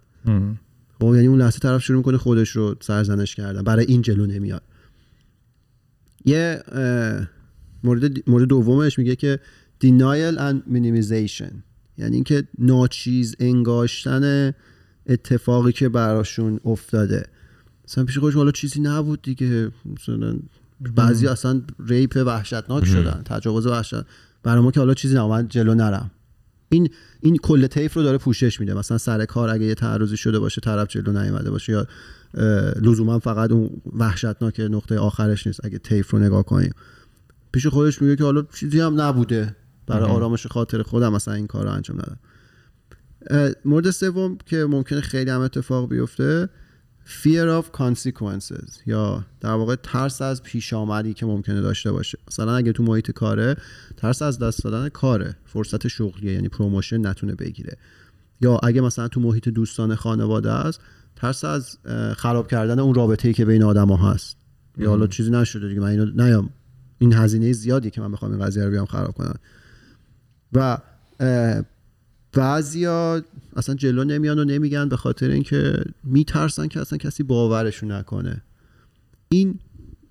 [0.99, 3.61] خب یعنی اون لحظه طرف شروع می‌کنه خودش رو سرزنش کردن.
[3.61, 4.61] برای این جلو نمیاد.
[6.25, 6.63] یه
[7.83, 9.39] مورد مورد دومش میگه که
[9.83, 11.53] denial and minimization.
[11.97, 14.53] یعنی اینکه ناچیز انگاشتن
[15.07, 17.25] اتفاقی که براشون افتاده.
[17.87, 19.71] مثلا پیش خودش حالا چیزی نبود دیگه.
[19.85, 20.39] مثلا
[20.79, 24.05] بعضی اصلا ریپ وحشتناک شدن تجاوز وحشت.
[24.43, 26.11] برای ما که حالا چیزی من جلو نرم.
[26.69, 26.89] این
[27.21, 28.73] این کل طیف رو داره پوشش میده.
[28.73, 31.87] مثلا سر کار اگه یه تعرضی شده باشه طرف جلو نیومده باشه یا
[32.81, 36.73] لزوما فقط اون وحشتناک نقطه آخرش نیست اگه طیف رو نگاه کنیم.
[37.51, 39.55] پیش خودش میگه که حالا چیزی هم نبوده.
[39.87, 42.19] برای آرامش خاطر خودم مثلا این کار رو انجام دادم
[43.29, 46.49] اه، مورد سوم که ممکنه خیلی هم اتفاق بیفته
[47.05, 48.79] fear of consequences.
[48.85, 52.17] یا در واقع ترس از پیش آمدی که ممکنه داشته باشه.
[52.27, 53.55] مثلا اگه تو محیط کاره
[53.97, 55.35] ترس از دست دادن کاره.
[55.45, 57.77] فرصت شغلیه یعنی promotion نتونه بگیره.
[58.41, 60.81] یا اگه مثلا تو محیط دوستان خانواده است
[61.15, 61.77] ترس از
[62.17, 64.37] خراب کردن اون رابطه ای که بین آدما هست.
[64.77, 66.49] یا حالا چیزی نشده دیگه من اینو نیام.
[66.99, 69.35] این هزینه زیادی که من بخوام این قضیه رو بیام خراب کنم.
[70.53, 70.77] و
[72.33, 73.21] بعضیا
[73.55, 78.41] اصلا جلو نمیان و نمیگن به خاطر اینکه میترسن که اصلا کسی باورشون نکنه.
[79.29, 79.59] این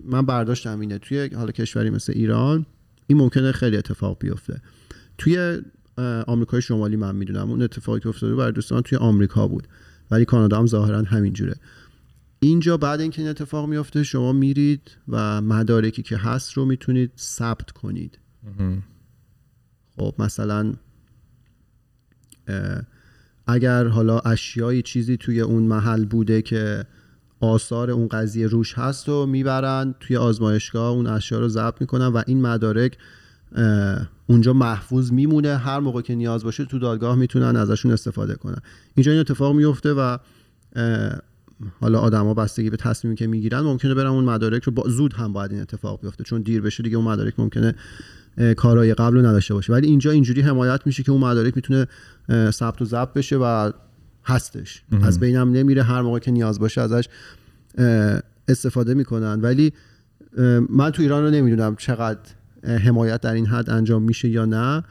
[0.03, 0.97] من برداشتم اینه.
[0.97, 2.65] توی حالا کشوری مثل ایران
[3.07, 4.61] این ممکنه خیلی اتفاق بیفته.
[5.17, 5.61] توی
[6.27, 7.51] آمریکای شمالی من می‌دونم.
[7.51, 9.67] اون اتفاقی که افتاده برای دوستان توی آمریکا بود.
[10.11, 11.55] ولی کانادا هم ظاهرا همینجوره
[12.39, 17.71] اینجا بعد اینکه این اتفاق میفته شما میرید و مدارکی که هست رو می‌تونید ثبت
[17.71, 18.19] کنید.
[19.95, 20.73] خب مثلا
[23.47, 26.85] اگر حالا اشیایی چیزی توی اون محل بوده که
[27.39, 32.21] آثار اون قضیه روش هست و می‌برن توی آزمایشگاه اون اشیا رو ضبط می‌کنن و
[32.27, 32.97] این مدارک
[34.27, 35.57] اونجا محفوظ میمونه.
[35.57, 38.57] هر موقع که نیاز باشه تو دادگاه می‌تونن ازشون استفاده کنن.
[38.95, 40.17] اینجا این اتفاق میفته و
[41.81, 45.33] حالا آدما بستگی به تصمیمی که می‌گیرن ممکنه برن اون مدارک رو با زود هم
[45.33, 47.75] باید این اتفاق بیفته چون دیر بشه دیگه اون مدارک ممکنه
[48.57, 49.73] کارهای قبل رو نداشته باشه.
[49.73, 51.87] ولی اینجا اینجوری حمایت میشه که اون مدارک می‌تونه
[52.51, 53.71] ثبت و ضبط بشه و
[54.25, 54.83] هستش.
[55.01, 57.09] از بینم نمیره هر موقع که نیاز باشه ازش
[58.47, 59.41] استفاده می‌کنن.
[59.41, 59.73] ولی
[60.69, 62.19] من تو ایران رو نمی‌دونم چقدر
[62.63, 64.83] حمایت در این حد انجام میشه یا نه.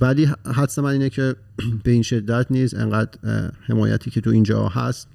[0.00, 1.36] ولی حدس من اینه که
[1.84, 3.10] به این شدت نیست انقدر
[3.60, 5.08] حمایتی که تو اینجا هست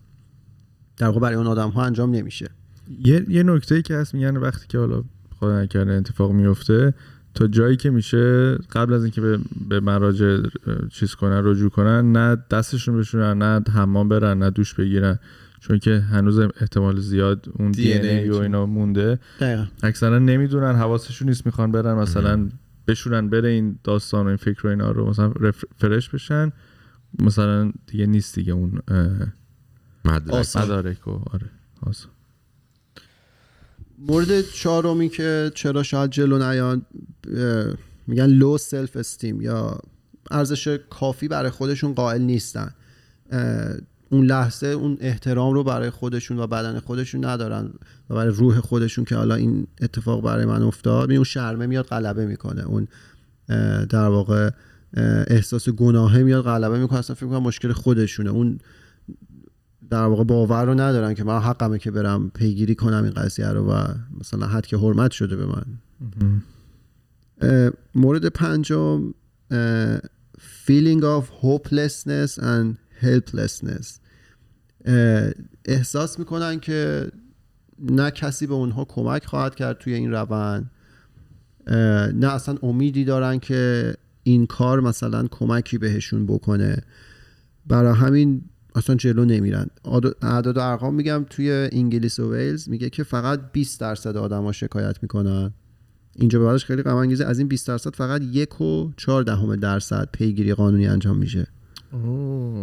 [0.97, 2.49] در واقع برای اون آدم ها انجام نمیشه.
[3.05, 5.03] یه, یه نکته ای که هست میگن وقتی که حالا
[5.39, 6.93] خدا نکرده اتفاق میفته
[7.35, 10.37] تا جایی که میشه قبل از اینکه به, به مراجع
[10.91, 15.19] چیز کنن رجوع کنن نه دستشون بشونن نه حمام برن نه دوش بگیرن.
[15.59, 19.19] چون که هنوز احتمال زیاد اون دی DNA ای و اینا مونده.
[19.39, 19.65] دقیقا.
[19.83, 22.49] اکثرا نمی‌دونن حواسشون نیست می‌خوان برن مثلا
[22.87, 25.33] بشورن بره این داستان و این فکر و اینا رو مثلا
[25.77, 26.51] fresh بشن.
[27.19, 28.81] مثلا دیگه نیست دیگه اون
[30.05, 31.49] مدرک مدارک و آره
[31.81, 32.09] آسا.
[33.99, 36.85] مورد چهارمی که چرا شاید جلو نیان
[38.07, 39.79] میگن low self-esteem یا
[40.31, 42.73] ارزش کافی برای خودشون قائل نیستن.
[44.09, 47.73] اون لحظه اون احترام رو برای خودشون و بدن خودشون ندارن
[48.09, 51.09] و برای روح خودشون که حالا این اتفاق برای من افتاد.
[51.09, 52.63] می اون شرمه میاد غلبه می‌کنه.
[52.63, 52.87] اون
[53.89, 54.49] در واقع
[55.27, 56.99] احساس گناهه میاد غلبه می‌کنه.
[56.99, 58.29] اصلا فکر کنم مشکل خودشونه.
[58.29, 58.59] اون
[59.89, 63.71] در واقع باور رو ندارن که من حقمه که برم پیگیری کنم این قضیه رو
[63.71, 63.87] و
[64.19, 65.65] مثلا حد که حرمت شده به من.
[67.95, 69.13] مورد پنجم
[70.65, 73.99] feeling of hopelessness and helplessness.
[75.65, 77.07] احساس می‌کنن که
[77.79, 80.71] نه کسی به اونها کمک خواهد کرد توی این روند.
[82.13, 83.93] نه اصلا امیدی دارن که
[84.23, 86.77] این کار مثلا کمکی بهشون بکنه.
[87.67, 88.41] برای همین
[88.75, 89.67] اصلا جلو نمیرن.
[90.21, 94.97] اعداد و ارقام میگم توی انگلیس و ویلز میگه که فقط 20 درصد آدما شکایت
[95.01, 95.53] می‌کنن.
[96.15, 97.25] اینجا به بعدش خیلی غم انگیزه.
[97.25, 101.47] از این 20 درصد فقط یک و چهار دهم درصد پیگیری قانونی انجام میشه.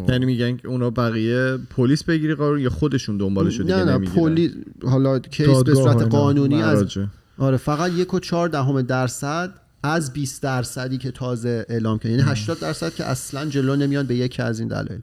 [0.09, 4.15] یعنی میگن که اونا بقیه پلیس پیگیری قرار یا خودشون دنبالش دیگه نه نه نمی‌گیرن.
[4.15, 4.51] پلی
[4.83, 6.03] حالا case به صورت.
[6.03, 6.99] قانونی از.
[7.39, 9.51] آره فقط یک و چهار دهم درصد
[9.83, 12.11] از 20 درصدی که تازه اعلام کرد.
[12.11, 15.01] یعنی 80 درصد که اصلا جلو نمیان به یکی از این دلایل.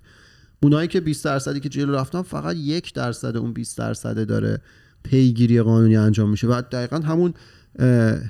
[0.64, 4.62] اونایی که 20 درصدی که جلو رفتن فقط یک درصد اون 20 درصد داره
[5.04, 7.34] پیگیری قانونی انجام میشه و دقیقا همون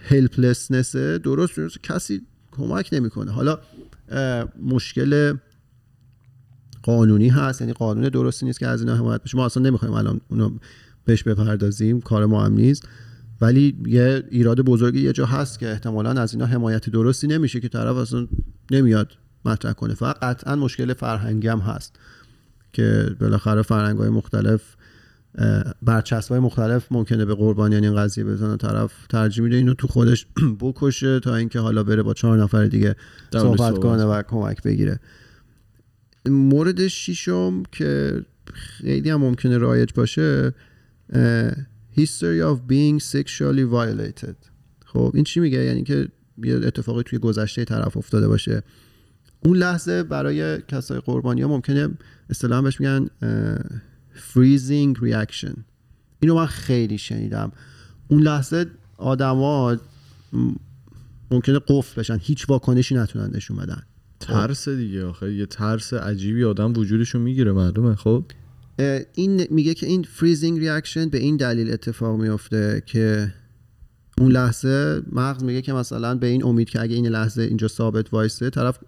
[0.10, 1.84] helplessness درست درست.
[1.84, 3.32] کسی کمک نمی‌کنه.
[3.32, 3.60] حالا
[4.62, 5.38] مشکل
[6.84, 9.38] قانونی هست یعنی قانون درستی نیست که از اینا حمایت بشه.
[9.38, 10.58] ما اصلا نمی‌خوایم الان اونو
[11.06, 12.88] بهش بپردازیم کار ما هم نیست.
[13.42, 17.70] ولی یه ایراد بزرگی یه جا هست که احتمالا از اینا حمایت درستی نمیشه که
[17.70, 18.28] طرف اصلا
[18.72, 19.12] نمیاد
[19.46, 19.94] مطرح کنه.
[19.94, 21.96] فقط قطعا مشکل فرهنگی هم هست.
[22.74, 24.62] که بالاخره فرهنگ های مختلف
[25.82, 30.28] برچسب های مختلف ممکنه به قربانیان این قضیه بزنه طرف ترجیح میده اینو تو خودش
[30.62, 32.96] بکشه تا اینکه حالا بره با چهار نفر دیگه
[33.34, 35.00] صحبت کنه و کمک بگیره.
[36.26, 38.22] مورد ششم که
[38.54, 40.54] خیلی هم ممکنه رایج باشه
[41.98, 44.36] history of being sexually violated.
[44.86, 46.08] خب این چی میگه؟ یعنی که
[46.44, 48.64] یه اتفاقی توی گذشته طرف افتاده باشه.
[49.46, 51.90] اون لحظه برای کسای قربانی ها ممکنه
[52.30, 53.08] اصطلاحا بهش میگن
[54.34, 55.60] freezing reaction.
[56.20, 57.52] اینو من خیلی شنیدم.
[58.08, 58.66] اون لحظه
[58.98, 59.78] آدما
[61.32, 62.18] ممکنه قفل بشن.
[62.22, 63.84] هیچ واکنشی نتونن نشون بدن.
[64.20, 65.34] ترس دیگه آخه.
[65.34, 67.96] یه ترس عجیبی آدم وجودشو می‌گیره معلومه.
[67.96, 68.24] خب؟
[69.14, 73.34] این میگه که این freezing reaction به این دلیل اتفاق میفته که
[74.18, 78.14] اون لحظه مغز میگه که مثلا به این امید که اگه این لحظه اینجا ثابت
[78.14, 78.80] وایسه طرف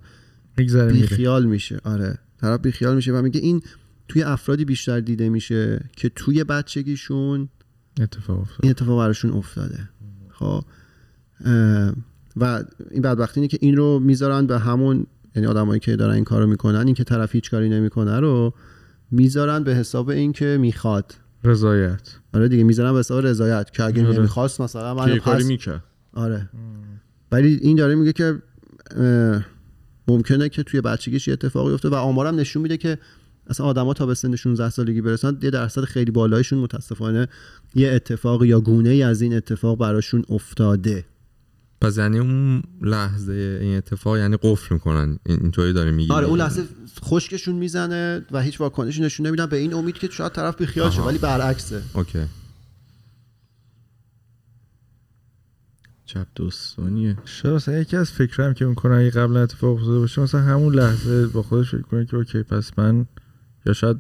[0.58, 0.86] میره.
[0.86, 1.80] بیخیال میشه.
[1.84, 2.17] آره.
[2.41, 3.62] طرف بیخیال میشه و میگه این
[4.08, 7.49] توی افرادی بیشتر دیده میشه که توی بچگیشون
[8.01, 9.89] اتفاق افتاد این اتفاق براشون افتاده.
[10.30, 10.63] خب
[12.36, 16.23] و این بدبختی اینه که این رو می‌ذارن به همون یعنی آدمایی که دارن این
[16.23, 18.54] کارو می‌کنن این که طرف هیچ کاری نمی‌کنه رو
[19.12, 21.15] می‌ذارن به حساب این که می‌خواد.
[21.43, 22.15] رضایت.
[22.34, 24.17] آره دیگه می‌ذارن به حساب رضایت که اگه آره.
[24.17, 25.84] نمی‌خواست مثلا من یه کاری پس می‌کرد.
[26.13, 26.49] آره.
[27.32, 28.41] ولی این داره میگه که
[28.95, 29.45] اه،
[30.12, 32.97] ممکنه که توی بچگیش یه اتفاقی افته و آمارم نشون میده که
[33.47, 37.28] اصلا آدما تا به سن 16 سالگی برسن یه درصد خیلی بالایشون متاسفانه
[37.76, 41.06] یه اتفاق یا گونه ای از این اتفاق براشون افتاده.
[41.82, 45.19] پس یعنی اون لحظه این اتفاق یعنی قفل می‌کنن.
[45.26, 46.63] این- اینطوری داره میگی آره اون لحظه
[47.04, 49.45] خشکشون می‌زنه و هیچ واکنشی نشون نمیدن.
[49.45, 51.02] به این امید که شاید طرف بیخیال شه.
[51.02, 51.82] ولی برعکسه.
[51.94, 52.20] okay.
[56.13, 60.41] عجب داستانیه شاید مثلا یکی از فکرم که می‌کنه اگه قبلا اتفاق افتاده باشه مثلا
[60.41, 63.06] همون لحظه با خودش فکر کنه که okay پس من
[63.65, 63.97] یا شاید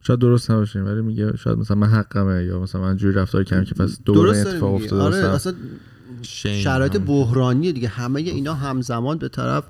[0.00, 3.64] شاید درست نباشه ولی میگه شاید مثلا من حقمه یا مثلا من جوری رفتار کردم
[3.64, 4.74] که پس دوباره اتفاق.
[4.74, 5.16] افتاده آره.
[5.16, 5.54] اصلا
[6.22, 6.96] شرایط.
[6.96, 9.64] بحرانی دیگه همه اینا همزمان به طرف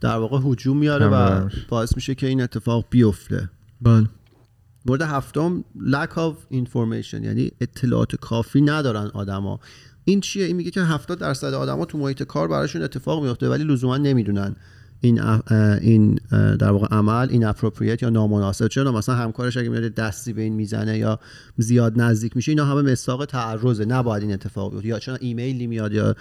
[0.00, 1.48] در واقع هجوم میاره و.
[1.68, 4.06] باعث میشه که این اتفاق بیفته بله
[4.86, 9.60] مورد هفتم lack of information یعنی اطلاعات کافی ندارن آدما
[10.04, 13.64] این چیه؟ این میگه که 70 درصد آدما تو محیط کار براشون اتفاق میفته ولی
[13.64, 14.56] لزوما نمی‌دونن
[15.00, 15.20] این
[15.80, 18.68] این در واقع عمل inappropriate یا نامناسب.
[18.68, 21.20] چرا؟ مثلا همکارش اگه میاد دستی به این می‌زنه یا
[21.56, 23.84] زیاد نزدیک میشه اینا همه مصداق تعرضه.
[23.84, 24.88] نباید این اتفاق بیفته.
[24.88, 26.14] یا چون ایمیلی میاد یا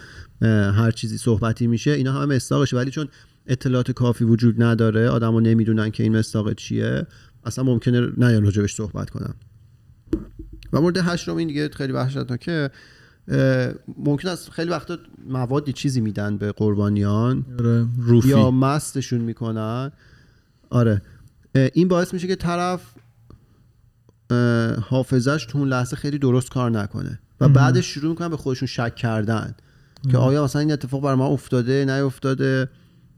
[0.72, 2.78] هر چیزی صحبتی میشه اینا همه مصداقشه.
[2.78, 3.08] ولی چون
[3.48, 7.08] اطلاعات کافی وجود نداره آدما نمی‌دونن که این مصداق چیه
[7.46, 9.34] اصلا ممکنه نه راجبش صحبت کنن.
[10.74, 12.70] و مورد هشتم این دیگه خیلی وحشتناکه.
[13.98, 18.30] ممکن است خیلی وقتا موادی چیزی میدن به قربانیان آره روفی.
[18.30, 19.92] یا مستشون می‌کنن.
[20.70, 21.02] آره.
[21.74, 22.82] این باعث میشه که طرف
[24.82, 28.96] حافظش تو اون لحظه خیلی درست کار نکنه و بعدش شروع می‌کنن به خودشون شک
[28.96, 29.56] کردن
[30.12, 32.70] که آیا مثلا این اتفاق بر ما افتاده نیفتاده؟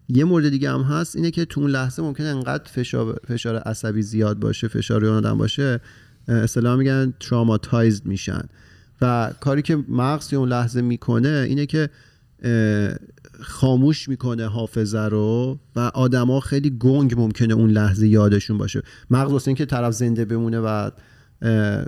[0.09, 4.01] یه مورد دیگه هم هست اینه که تو اون لحظه ممکنه انقدر فشار, فشار عصبی
[4.01, 5.79] زیاد باشه فشار روی آدم باشه
[6.27, 8.41] اه، اصطلاح میگن تراماتایزد میشن.
[9.01, 11.89] و کاری که مغز توی اون لحظه می‌کنه اینه که
[13.41, 18.81] خاموش می‌کنه حافظه رو و آدما خیلی گنگ ممکنه اون لحظه یادشون باشه.
[19.09, 20.89] مغز واسه اینکه طرف زنده بمونه و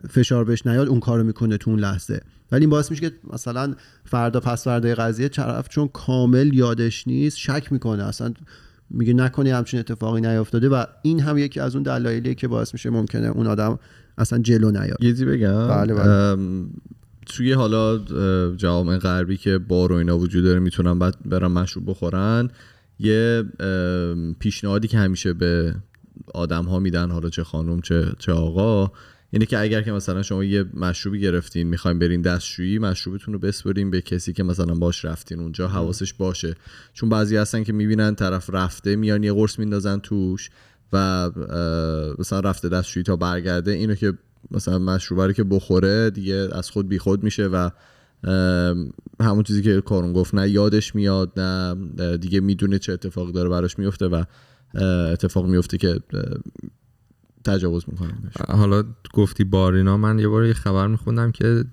[0.10, 2.22] فشار بهش نیاد اون کارو می‌کنه تو اون لحظه.
[2.52, 7.38] ولی این باعث میشه که مثلا فردا پس فردا قضیه طرف چون کامل یادش نیست
[7.38, 8.04] شک می‌کنه.
[8.04, 8.34] اصلا
[8.90, 12.90] میگه نکنه همچین اتفاقی نیافتاده و این هم یکی از اون دلایلیه که باعث میشه
[12.90, 13.80] ممکنه اون آدم
[14.18, 15.04] اصلا جلو نیاد.
[15.04, 15.68] یه بگم.
[15.68, 16.38] بله، بله.
[17.26, 17.98] توی حالا
[18.56, 22.50] جوامع غربی که بار و اینا وجود داره می‌تونن بعد برن مشروب بخورن.
[23.00, 23.44] یه
[24.40, 25.76] پیشنهادی که همیشه به
[26.34, 28.92] آدم ها میدن حالا چه خانم چه چه آقا
[29.32, 33.92] اینه که اگر که مثلا شما یه مشروبی گرفتین می‌خواین برین دستشویی مشروبتون رو بسپرین
[33.92, 36.56] به کسی که مثلا باش رفتین اونجا حواسش باشه.
[36.94, 40.50] چون بعضی هستن که می‌بینن طرف رفته میان یه قرص میندازن توش
[40.94, 41.32] و
[42.20, 43.72] مثلا رفته دستشویی تا برگرده.
[43.72, 44.14] اینو که
[44.52, 47.70] مثلا مشروبه رو که بخوره دیگه از خود بیخود میشه و
[49.20, 51.76] همون چیزی که کارون گفت نه یادش میاد نه
[52.18, 54.24] دیگه می‌دونه چه اتفاقی داره براش میفته و
[55.12, 56.00] اتفاق میفته که
[57.46, 58.14] تجاوز می‌کنه
[58.48, 61.64] حالا گفتی بارینا من یه بار یه خبر میخوندم که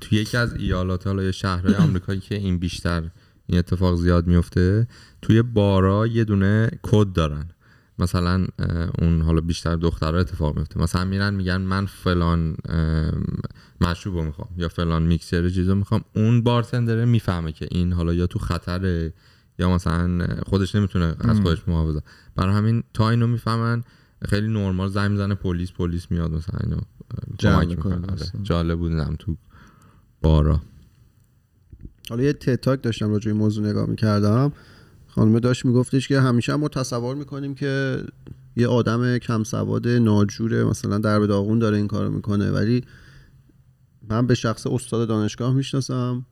[0.00, 3.10] توی یکی از ایالات حالا یا شهرهای آمریکایی که این بیشتر
[3.46, 4.88] این اتفاق زیاد میفته
[5.22, 7.50] توی بارا یه دونه کد دارن.
[7.98, 8.46] مثلا
[8.98, 10.80] اون حالا بیشتر دخترها اتفاق میفته.
[10.80, 12.56] مثلا میرن میگن من فلان
[13.80, 16.04] مشروب رو می‌خوام یا فلان میکسر چیزو می‌خوام.
[16.16, 19.12] اون بارتندره می‌فهمه که این حالا یا تو خطره
[19.58, 22.02] یا مثلا خودش نمی‌تونه از خودش محافظت
[22.36, 23.82] برای همین تا اینو می‌فهمن
[24.28, 26.76] خیلی نرمال زنگ می‌زنه پلیس پلیس میاد مثلا اینو
[27.38, 28.06] کمک می‌کنه.
[28.06, 28.42] داستان.
[28.42, 29.36] جالب بودم تو
[30.22, 30.60] بارا.
[32.10, 34.52] حالا یه تتاک داشتم راجع به این موضوع نگاه می‌کردم.
[35.18, 38.02] خانم داشت میگفتش که همیشه هم ما تصور می‌کنیم که
[38.56, 42.50] یه آدم کم سواد ناجوره مثلا در داغون داره این کارو می‌کنه.
[42.50, 42.84] ولی
[44.10, 46.26] من به شخص استاد دانشگاه می‌شناسم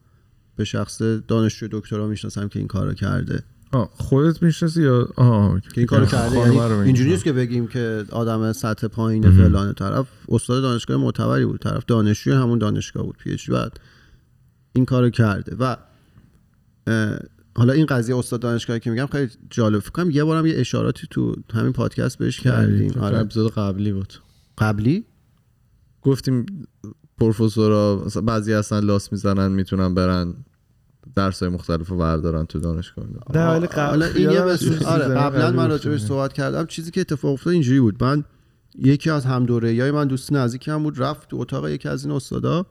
[0.56, 3.42] به شخص دانشجو دکترا می‌شناسم که این کارو کرده.
[3.72, 8.04] آه خودت می‌شناسی یا؟ آه که این کارو کرده یعنی اینجوری نیست که بگیم که
[8.10, 10.06] آدم سطح پایین فلان طرف.
[10.28, 13.80] استاد دانشگاه معتبری بود طرف دانشجوی همون دانشگاه بود پی بعد
[14.72, 15.56] این کارو کرده.
[15.60, 15.76] و
[17.56, 19.78] حالا این قضیه استاد دانشگاهی که میگم خیلی جالب.
[19.78, 22.92] فکر کنم یه بارم یه اشاراتی تو همین پادکست بهش کردیم.
[23.00, 23.18] آره.
[23.18, 24.14] اپیزود قبلی بود.
[24.58, 25.04] قبلی؟
[26.02, 26.46] گفتیم
[27.18, 30.34] پروفسورا بعضی هستن لاس می‌زنن می‌تونن برن
[31.16, 33.04] درس های مختلف رو بردارن تو دانشگاه.
[33.34, 34.40] نه ولی قبل حالا این یه
[34.86, 35.68] آره قبلا من.
[35.68, 36.66] راجبش صحبت کردم.
[36.66, 38.04] چیزی که اتفاق افتاد اینجوری بود.
[38.04, 38.24] من
[38.78, 42.14] یکی از هم های من دوست نزدیکی هم بود رفت تو اتاق یکی از این
[42.14, 42.66] استادا.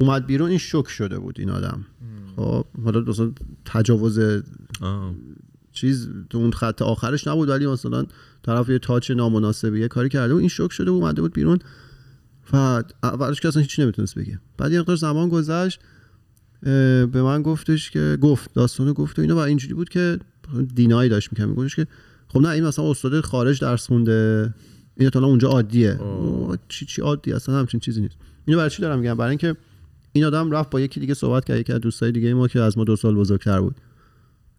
[0.00, 1.86] اومد بیرون این شوک شده بود این آدم.
[2.36, 3.32] خب حالا مثلا
[3.64, 4.20] تجاوز
[5.72, 8.06] چیز تو اون خط آخرش نبود ولی مثلا
[8.42, 11.58] طرف یه تاچ نامناسبی یه کاری کرده بود این شوک شده بود اومده بود بیرون.
[12.52, 14.40] و اولش که اصلا هیچی نمی‌تونست بگه.
[14.58, 15.80] بعد یه مقدار زمان گذشت
[16.62, 20.18] به من گفتش که گفت داستانو گفت و اینا و اینجوری بود که
[20.74, 21.86] دینایی داشت می‌کنم میگوش که
[22.28, 24.54] خب نه این مثلا استاد خارج درس خونده
[24.96, 26.00] این اونجا عادیه.
[26.68, 28.16] چی چی عادی اصلا همچین چیزی نیست.
[28.44, 29.56] اینو برای چی دارم میگم؟ برای اینکه
[30.12, 32.78] این آدم رفت با یکی دیگه صحبت کرد یکی از دوستای دیگه ما که از
[32.78, 33.76] ما دو سال بزرگتر بود.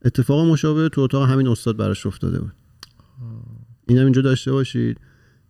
[0.05, 2.51] اتفاق مشابه تو اتاق همین استاد براش افتاده بود.
[3.87, 4.97] اینم اینجا داشته باشید.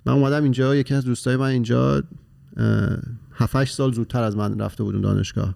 [0.05, 2.03] من اومدم اینجا یکی از دوستای من اینجا
[3.31, 5.55] 7 سال زودتر از من رفته بودم دانشگاه.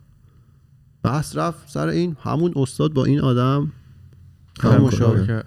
[1.03, 3.71] بحث رفت سر این همون استاد با این آدم.
[4.59, 5.43] هم مشابه.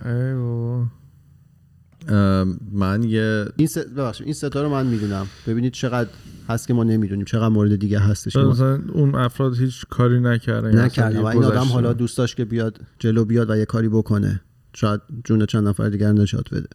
[2.72, 3.88] من یه این ست...
[3.88, 5.26] ببخشید این ستا رو من می‌دونم.
[5.46, 6.08] ببینید چقدر
[6.48, 10.20] هست که ما نمی‌دونیم چقدر مورد دیگه هستش که ما مثلا اون افراد هیچ کاری
[10.20, 11.64] نکردن نکردم اصلا و این آدم.
[11.64, 14.40] حالا دوست داشت که بیاد جلو بیاد و یه کاری بکنه.
[14.74, 16.68] شاید جون چند نفر دیگر نجات بده.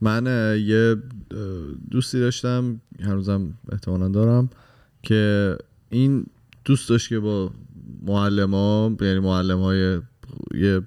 [0.00, 0.26] من
[0.60, 0.96] یه
[1.90, 4.50] دوستی داشتم هنوزم احتمالا دارم
[5.02, 5.56] که
[5.88, 6.26] این
[6.64, 7.50] دوست داشت که با
[8.06, 10.00] معلم ها یعنی معلم های
[10.54, 10.80] یه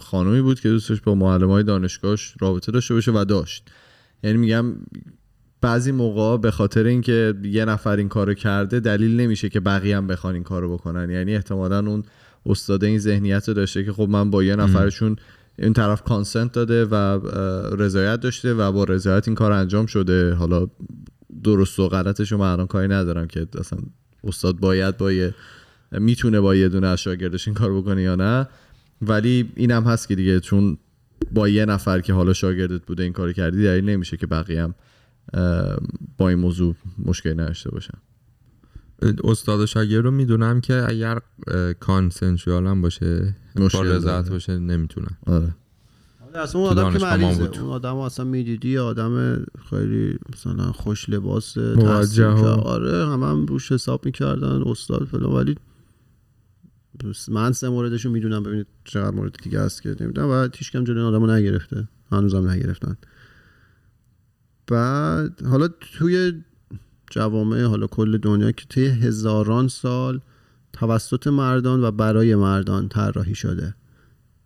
[0.00, 3.70] خانومی بود که دوست داشت با معلم های دانشگاهش رابطه داشته باشه و داشت.
[4.22, 4.64] یعنی میگم
[5.60, 10.06] بعضی موقع به خاطر اینکه یه نفر این کارو کرده دلیل نمیشه که بقیه هم
[10.06, 11.10] بخوان این کارو بکنن.
[11.10, 12.02] یعنی احتمالا اون
[12.46, 15.16] استاد این ذهنیت رو داشته که خب من با یه نفرشون
[15.58, 16.94] این طرف کانسنت داده و
[17.76, 20.34] رضایت داشته و با رضایت این کار انجام شده.
[20.34, 20.66] حالا
[21.44, 23.78] درست و غلطش رو من الان کاری ندارم که اصلا
[24.24, 25.34] استاد باید با یه
[25.92, 28.48] می‌تونه با یه دونه از شاگردش این کار بکنه یا نه.
[29.08, 30.78] ولی اینم هست که دیگه چون
[31.32, 34.74] با یه نفر که حالا شاگردت بوده این کار کردی دلیل نمیشه که بقیه هم
[36.18, 36.74] با این موضوع
[37.04, 37.98] مشکلی نداشته باشن
[39.24, 41.18] استاد و شاگرد رو می‌دونم که اگر
[41.80, 44.30] کانسنشوال هم باشه با مشکل رضایت.
[44.30, 45.54] باشه نمی‌تونن آره
[46.34, 47.60] اصلا اون آدم که مریضه.
[47.60, 52.26] اون آدم اصلا می‌دیدی آدم خیلی مثلا خوش لباس موجه.
[52.46, 55.56] آره هم, هم روش حساب می‌کردن استاد فلان ولی
[57.28, 61.02] من سه موردشو می‌دونم ببینید چقدر مورد دیگه هست که نمی‌دونم و هیچ کم جلوی
[61.02, 61.88] آدمو نگرفته.
[62.12, 62.96] هنوزم نگرفتن.
[64.66, 66.32] بعد حالا توی
[67.10, 70.20] جوامع حالا کل دنیا که طی هزاران سال
[70.72, 73.74] توسط مردان و برای مردان طراحی شده.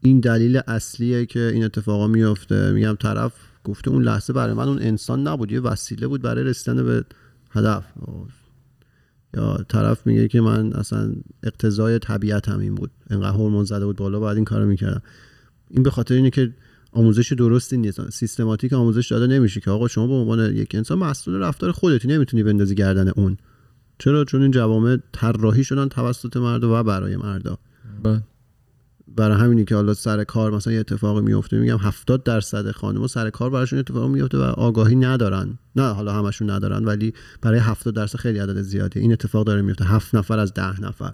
[0.03, 3.33] این دلیل اصلیه که این اتفاقا میفته میگم طرف
[3.65, 7.05] گفته اون لحظه برای من اون انسان نبود یه وسیله بود برای رسیدن به
[7.51, 7.85] هدف.
[9.35, 11.13] یا طرف میگه که من اصلا
[11.43, 12.91] اقتضای طبیعت هم این بود.
[13.11, 15.03] انقدر هورمون زده بود بالا بعد این کارو می‌کردم.
[15.71, 16.55] این به خاطر اینه که
[16.93, 18.11] آموزش درستی نیست.
[18.11, 22.43] سیستماتیک آموزش داده نمیشه که آقا شما به عنوان یک انسان مسئول رفتار خودتی نمی‌تونی
[22.43, 23.37] بندازی گردن اون.
[23.99, 27.59] چرا؟ چون این جوامع طراحی شدن توسط مرد و برای مردا.
[28.03, 28.23] بعد
[29.19, 33.31] برای همینی که حالا سر کار مثلا یه اتفاقی میفته میگم 70 درصد خانم‌ها سر
[33.31, 35.59] کار براشون اتفاق میفته و آگاهی ندارن.
[35.77, 39.85] نه حالا همشون ندارن ولی برای 70 درصد خیلی عدد زیادی این اتفاق داره میفته.
[39.85, 41.13] هفت نفر از ده نفر.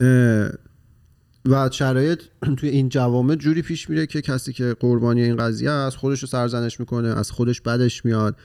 [0.00, 0.50] اه،
[1.44, 2.22] و شرایط
[2.58, 6.28] توی این جوامع جوری پیش میره که کسی که قربانی این قضیه است خودش رو
[6.28, 8.36] سرزنش می‌کنه از خودش بدش میاد.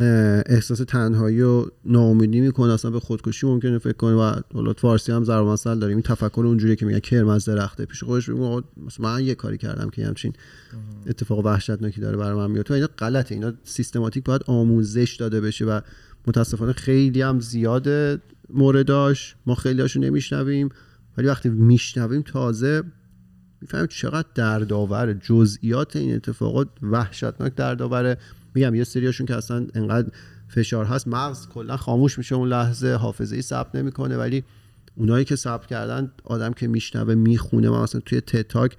[0.00, 2.72] احساس تنهایی و ناامیدی می‌کنه.
[2.72, 4.14] اصلا به خودکشی ممکنه فکر کنه.
[4.14, 5.96] و حالا فارسی هم ضرب مثل داریم.
[5.96, 7.84] این تفکر اونجوریه که میگه کرم از درخته.
[7.84, 10.32] پیش خودش میگه مثلا من یه کاری کردم که همچین
[11.06, 13.34] اتفاق وحشتناکی داره برای من میاد تو اینا غلطه.
[13.34, 15.80] اینا سیستماتیک باید آموزش داده بشه و
[16.26, 18.20] متاسفانه خیلی هم زیاده
[18.50, 20.68] مورداش ما خیلی هاشو نمیشنویم.
[21.18, 22.82] ولی وقتی میشنویم تازه
[23.60, 28.18] می‌فهمیم چقدر دردآور جزئیات این اتفاقات وحشتناک دردآوره.
[28.54, 30.08] میگم یه سریاشون که اصلا انقدر
[30.48, 31.08] فشار هست.
[31.08, 34.44] مغز کلا خاموش میشه اون لحظه حافظه ای ثبت نمی‌کنه ولی
[34.96, 37.70] اونایی که ثبت کردن آدم که میشنوه می‌خونه.
[37.70, 38.76] من مثلا توی تتاک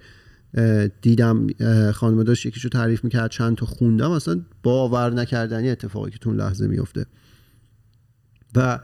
[1.02, 1.46] دیدم
[1.92, 4.10] خانم داشت یکیشو تعریف می‌کرد چند تا خوندم.
[4.10, 7.06] اصلا باور نکردنی اتفاقی که تو اون لحظه میفته
[8.54, 8.78] و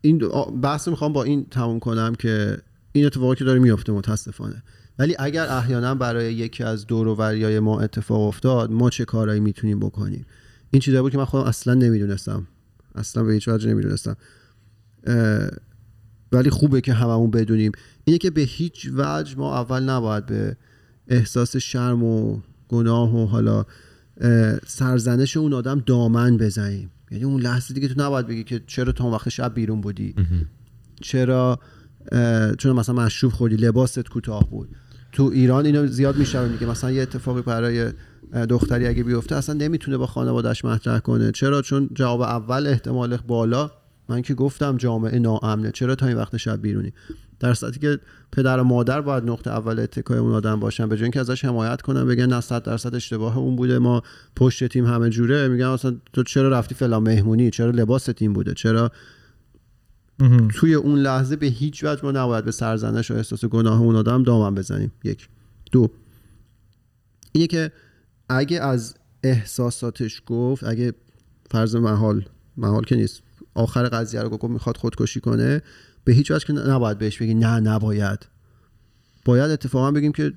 [0.00, 0.18] این
[0.62, 2.58] بحث می‌خوام با این تموم کنم که
[2.92, 4.62] این اتفاقی که داره میفته متاسفانه.
[4.98, 10.26] ولی اگر احیانا برای یکی از دوروریای ما اتفاق افتاد ما چه کارایی می‌تونیم بکنیم؟
[10.70, 12.46] این چیزایی بود که من خودم اصلا نمی‌دونستم.
[12.94, 14.16] اصلا به هیچ وجه نمی‌دونستم.
[16.32, 17.72] ولی خوبه که هممون بدونیم.
[18.04, 20.56] اینه که به هیچ وجه ما اول نباید به
[21.08, 23.64] احساس شرم و گناه و حالا
[24.66, 26.90] سرزنش اون آدم دامن بزنیم.
[27.10, 30.14] یعنی اون لحظه دیگه تو نباید بگی که چرا تو اون وقت شب بیرون بودی؟
[31.00, 31.58] چرا
[32.58, 34.68] چون مثلا مشروب خوردی لباست کوتاه بود.
[35.12, 37.92] تو ایران اینو زیاد میشنویم که مثلا یه اتفاقی برای
[38.48, 41.32] دختری اگه بیفته اصلا نمی‌تونه با خانوادهش مطرح کنه.
[41.32, 43.70] چرا؟ چون جواب اول احتمال بالا.
[44.08, 45.70] من که گفتم جامعه ناامنه.
[45.70, 46.92] چرا تا این وقت شب بیرونی؟
[47.40, 47.98] در صورتی که
[48.32, 50.88] پدر و مادر باید نقطه اول اتکای اون آدم باشن.
[50.88, 53.78] به جای اینکه ازش حمایت کنن بگن نه 100 درصد اشتباه اون بوده.
[53.78, 54.02] ما
[54.36, 55.48] پشت تیم همه جوره.
[55.48, 58.92] میگن اصلا تو چرا رفتی فلان مهمونی؟ چرا لباس تیم بوده؟ چرا
[60.54, 64.22] توی اون لحظه به هیچ وجه ما نباید به سرزنش و احساس گناه اون آدم
[64.22, 64.92] دامن بزنیم.
[65.04, 65.28] یک.
[65.72, 65.90] دو.
[67.32, 67.72] اینه که
[68.28, 70.94] اگه از احساساتش گفت اگه
[71.50, 72.24] فرض محال
[72.56, 73.22] محال که نیست
[73.54, 75.62] آخر قضیه رو گفت می‌خواد خودکشی کنه
[76.04, 78.26] به هیچ وجه که نباید بهش بگی نه نباید.
[79.24, 80.32] باید اتفاقا بگیم که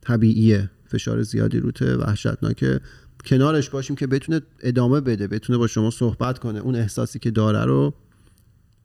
[0.00, 2.80] طبیعیه فشار زیادی روته وحشتناکه.
[3.26, 6.58] کنارش باشیم که بتونه ادامه بده بتونه با شما صحبت کنه.
[6.58, 7.94] اون احساسی که داره رو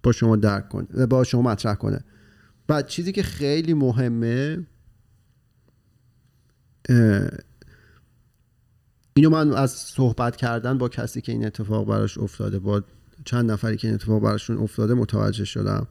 [0.04, 2.04] با شما درک کنه با شما مطرح کنه.
[2.68, 4.66] بعد چیزی که خیلی مهمه
[9.14, 12.84] اینو من از صحبت کردن با کسی که این اتفاق براش افتاده با
[13.26, 15.88] چند نفری که این اتفاق براشون افتاده متوجه شدم.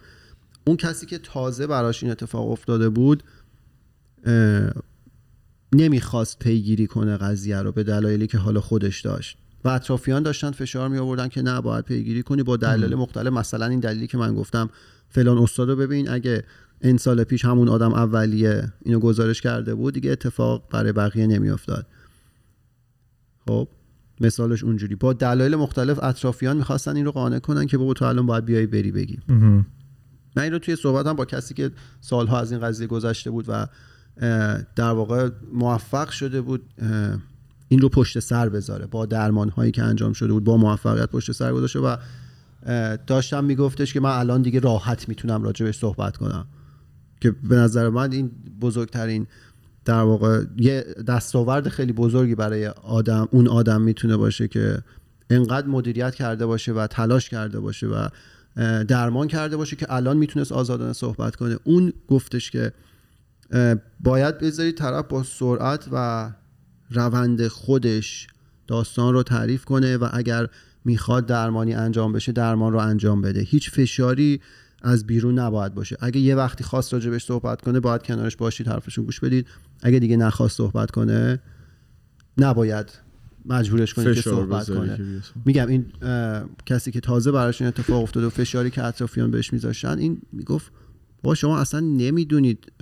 [0.66, 3.22] اون کسی که تازه براش این اتفاق افتاده بود
[5.72, 9.38] نمی‌خواست پیگیری کنه قضیه رو به دلایلی که حالا خودش داشت.
[9.64, 12.42] و اطرافیان داشتن فشار می آوردن که نه باید پیگیری کنی.
[12.42, 14.70] با دلایل مختلف مثلا این دلیلی که من گفتم
[15.08, 16.44] فلان استادو ببین اگه
[16.80, 21.86] این سال پیش همون آدم اولیه اینو گزارش کرده بود دیگه اتفاق برای بقیه نمیافتاد.
[23.46, 23.68] خب
[24.20, 24.94] مثالش اونجوری.
[24.94, 28.66] با دلایل مختلف اطرافیان می‌خواستن این رو قانع کنن که بابا تو الان باید بیای
[28.66, 29.18] بری بگی.
[30.36, 33.66] من این رو توی صحبتم با کسی که سالها از این قضیه گذشته بود و
[34.76, 36.62] در واقع موفق شده بود
[37.68, 38.86] این رو پشت سر بذاره.
[38.86, 41.96] با درمان هایی که انجام شده بود با موفقیت پشت سر گذاشته و
[43.06, 46.46] داشتم میگفتش که من الان دیگه راحت می‌تونم راجبش صحبت کنم.
[47.20, 49.26] که به نظر من این بزرگترین
[49.84, 54.78] در واقع یه دستاورد خیلی بزرگی برای آدم اون آدم می‌تونه باشه که
[55.30, 58.08] انقدر مدیریت کرده باشه و تلاش کرده باشه و
[58.84, 61.58] درمان کرده باشه که الان می‌تونست آزادانه صحبت کنه.
[61.64, 62.72] اون گفتش که
[64.00, 66.30] باید بذاری طرف با سرعت و
[66.90, 68.26] روند خودش
[68.66, 70.46] داستان رو تعریف کنه و اگر
[70.84, 73.40] می‌خواد درمانی انجام بشه درمان رو انجام بده.
[73.40, 74.40] هیچ فشاری
[74.82, 75.96] از بیرون نباید باشه.
[76.00, 79.46] اگه یه وقتی خواست راجبش صحبت کنه باید کنارش باشید حرفشون گوش بدید.
[79.82, 81.38] اگه دیگه نخواست صحبت کنه
[82.38, 82.98] نباید
[83.46, 85.22] مجبورش کنید که صحبت کنه.
[85.44, 85.86] میگم این
[86.66, 90.72] کسی که تازه براش این اتفاق افتاده و فشاری که اطرافیان بهش میذاشتن این می‌گفت
[91.22, 92.72] با شما اصلا نمی‌دونید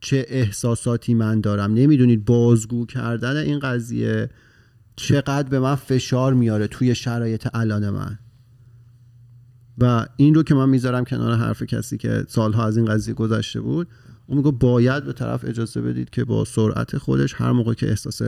[0.00, 1.74] چه احساساتی من دارم.
[1.74, 4.30] نمی‌دونید بازگو کردن این قضیه
[4.96, 8.18] چقدر به من فشار میاره توی شرایط الان من.
[9.78, 13.60] و این رو که من می‌ذارم کنار حرف کسی که سالها از این قضیه گذشته
[13.60, 13.88] بود
[14.26, 18.22] اون میگه باید به طرف اجازه بدید که با سرعت خودش هر موقع که احساس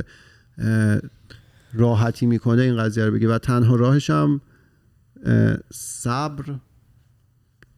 [1.75, 3.29] راحتی می‌کنه این قضیه رو بگه.
[3.29, 4.41] و تنها راهش هم
[5.73, 6.55] صبر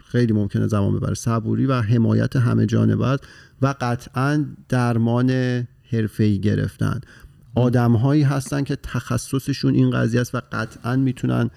[0.08, 1.14] خیلی ممکنه زمان ببره.
[1.14, 3.18] صبوری و حمایت همه جانبه
[3.62, 5.30] و قطعا درمان
[5.92, 7.00] حرفه‌ای گرفتن.
[7.54, 11.50] آدم هایی هستن که تخصصشون این قضیه است و قطعا می‌تونن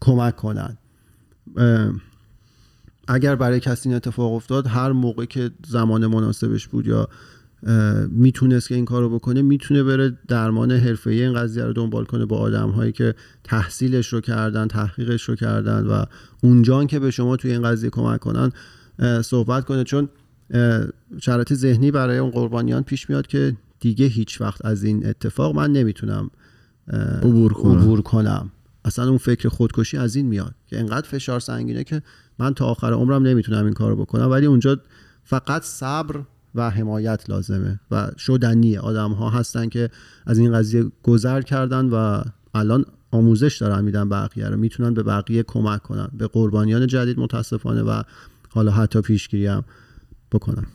[0.00, 0.78] کمک کنن.
[3.08, 7.08] اگر برای کسی این اتفاق افتاد هر موقع که زمان مناسبش بود یا
[8.08, 12.38] می‌تونست که این کارو بکنه می‌تونه بره درمان حرفه‌ای این قضیه رو دنبال کنه با
[12.38, 16.04] آدم هایی که تحصیلش رو کردن تحقیقش رو کردن و
[16.42, 18.52] اونجان که به شما توی این قضیه کمک کنن
[19.22, 19.84] صحبت کنه.
[19.84, 20.08] چون
[21.20, 25.72] شرایط ذهنی برای اون قربانیان پیش میاد که دیگه هیچ وقت از این اتفاق من
[25.72, 26.30] نمی‌تونم
[27.22, 27.78] عبور کنم.
[27.78, 28.50] عبور کنم.
[28.84, 32.02] اصلا اون فکر خودکشی از این میاد که انقدر فشار سنگینه که
[32.38, 34.30] من تا آخر عمرم نمی‌تونم این کارو بکنم.
[34.30, 34.80] ولی اونجا
[35.24, 36.20] فقط صبر
[36.54, 38.80] و حمایت لازمه و شدنیه.
[38.80, 39.90] آدم ها هستن که
[40.26, 42.22] از این قضیه گذر کردن و
[42.54, 44.56] الان آموزش دارن میدن بقیه رو.
[44.56, 46.08] می‌تونن به بقیه کمک کنن.
[46.18, 48.02] به قربانیان جدید متاسفانه و
[48.48, 49.64] حالا حتی پیشگیری هم
[50.32, 50.66] بکنن.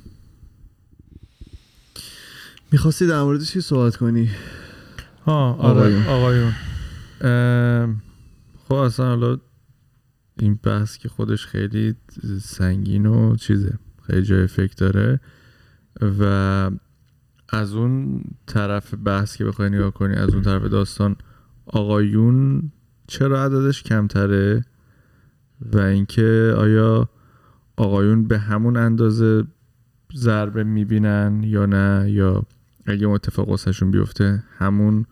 [2.72, 4.30] می‌خواستی در مورد چی صحبت کنی؟
[5.26, 6.04] ها آقایون.
[6.04, 6.54] آقایون.
[8.68, 9.38] خب اصلا حالا
[10.40, 11.96] این بحث که خودش خیلی
[12.42, 13.80] سنگین و چیزه.
[14.08, 15.20] خیلی جای فکر داره.
[16.02, 16.72] و
[17.50, 21.16] از اون طرف بحث که بخوای نگاه کنی از اون طرف داستان
[21.66, 22.72] آقایون
[23.08, 24.66] چرا عددش کمتره؟
[25.74, 27.10] و اینکه آیا
[27.78, 29.44] آقایون به همون اندازه
[30.16, 32.44] ضربه می‌بینن یا نه؟ یا
[32.86, 33.60] اگه اون اتفاق
[33.92, 35.06] بیفته همون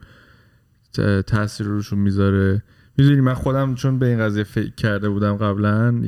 [1.27, 2.63] تاثیر رو روشون می‌ذاره؟
[2.97, 6.01] می‌دونی من خودم چون به این قضیه فکر کرده بودم قبلا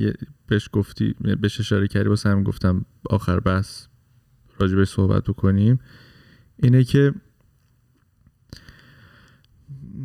[0.47, 3.86] بهش گفتی بهش اشاره کردی واسه هم گفتم آخر بحث.
[4.59, 5.79] راجبش صحبت بکنیم
[6.57, 7.13] اینه که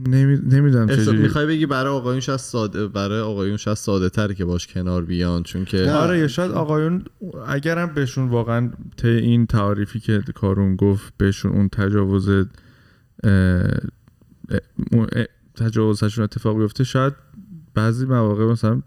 [0.06, 0.36] نمی...
[0.36, 4.66] نمی‌دونم چجوری می‌خوای بگی برای آقایون شاید ساده برای آقایون شاید ساده تره که باش
[4.66, 5.90] کنار بیان چون که.
[5.90, 7.04] آره یا شاید آقایون
[7.46, 12.44] اگرم بهشون واقعا طی این تعریفی که کارون گفت بهشون اون تجاوز اه،
[14.92, 15.24] اه،
[15.56, 17.12] تجاوزشون اتفاق بیفته شاید
[17.74, 18.82] بعضی مواقع مثلا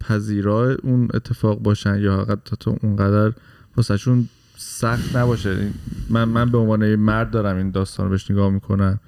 [0.00, 3.32] پذیرا اون اتفاق باشن یا حتی تو اونقدر
[3.76, 4.28] واسهشون
[4.62, 5.50] سخت نباشه.
[5.50, 5.74] این-
[6.10, 9.00] من من به عنوان یه مرد دارم این داستان رو بهش نگاه می‌کنم.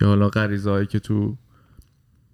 [0.00, 1.36] یا حالا غریزه هایی که تو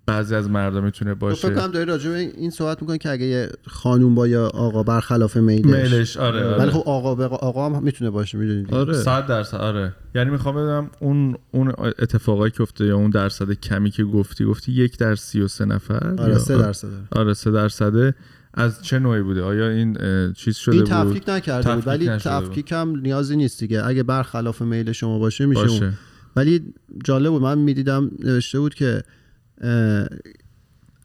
[0.07, 1.51] بعضی از مردا می‌تونه تو فکر باشه.
[1.61, 5.37] کنم داری راجع به این صحبت می‌کنی که اگه یه خانوم با یا آقا برخلاف
[5.37, 6.59] میلش میلش آره, آره.
[6.59, 8.93] ولی خب آقا به آقا هم می‌تونه باشه می‌دونید آره.
[8.93, 9.93] صد درصد آره.
[10.15, 14.73] یعنی می‌خوام بدونم اون اون اتفاقایی که افتاده یا اون درصد کمی که گفتی گفتی
[14.73, 16.89] یک در سی و سه نفر؟ آره یا- سه درصد.
[17.13, 18.15] آره سه درصده.
[18.55, 19.97] از چه نوعی بوده؟ آیا این
[20.33, 22.49] چیز شده این بود؟ تفکیک نکرده بود تفکیک ولی نشده بود.
[22.49, 23.87] تفکیک هم نیازی نیست دیگه.
[23.87, 25.69] اگه برخلاف میل شما باشه میشه اون.
[25.69, 25.93] باشه.
[26.37, 26.75] ولی
[27.05, 27.43] جالب بود.
[27.43, 29.03] من می‌دیدم نوشته بود که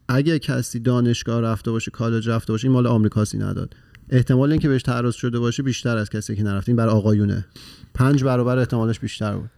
[0.08, 3.74] اگه کسی دانشگاه رفته باشه کالج رفته باشه این مال آمریکاسی نداد.
[4.10, 7.46] احتمال اینکه بهش تعرض شده باشه بیشتر از کسی که نرفته این برای آقایونه.
[7.94, 9.50] پنج برابر احتمالش بیشتر بود.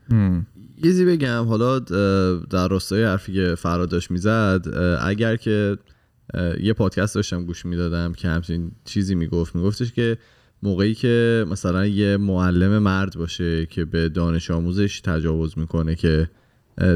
[0.76, 1.45] یه چیزی بگم.
[1.45, 1.78] حالا
[2.51, 4.66] در راستای حرفی که فراد داشت می‌زد
[5.03, 5.76] اگر که
[6.60, 9.56] یه پادکست داشتم گوش می‌دادم که همچین چیزی می‌گفت.
[9.56, 10.18] میگفتش که
[10.62, 16.28] موقعی که مثلا یه معلم مرد باشه که به دانش آموزش تجاوز می‌کنه که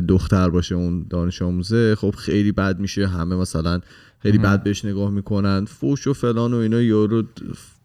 [0.09, 3.07] دختر باشه اون دانش آموزه خب خیلی بد میشه.
[3.07, 3.81] همه مثلا
[4.19, 5.65] خیلی بد بهش نگاه می‌کنن.
[5.65, 7.23] فوش و فلان و اینا یارو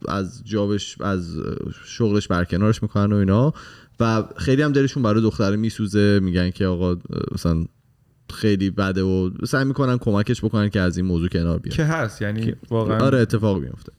[0.07, 1.37] از جابش از
[1.85, 3.53] شغلش برکنارش می‌کنن و اینا.
[3.99, 6.19] و خیلی هم دلشون برای دختره میسوزه.
[6.23, 6.97] میگن که آقا
[7.31, 7.65] مثلا
[8.32, 12.21] خیلی بده و سعی می‌کنن کمکش بکنن که از این موضوع کنار بیاد که هست
[12.21, 13.91] یعنی واقعا آره اتفاق میفته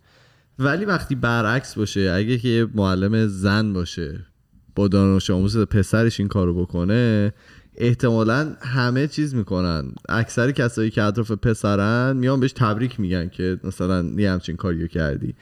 [0.58, 4.26] ولی وقتی برعکس باشه اگه که معلم زن باشه
[4.74, 7.32] با دانش آموز پسرش این کارو بکنه
[7.76, 9.92] احتمالا همه چیز می‌کنن.
[10.08, 15.34] اکثر کسایی که اطراف پسرن میان بهش تبریک میگن که مثلا یه همچین کاریو کردی.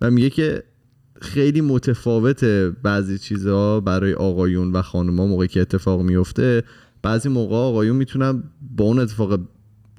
[0.00, 0.62] و میگه که
[1.22, 6.62] خیلی متفاوته بعضی چیزها برای آقایون و خانوما موقعی که اتفاق میفته
[7.02, 8.42] بعضی موقع آقایون می‌تونن
[8.76, 9.40] با اون اتفاق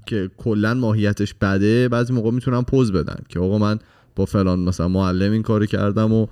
[0.05, 3.79] که کلا ماهیتش بده بعضی موقع می‌تونن پوز بدن که آقا من
[4.15, 6.27] با فلان مثلا معلم این کاری کردم و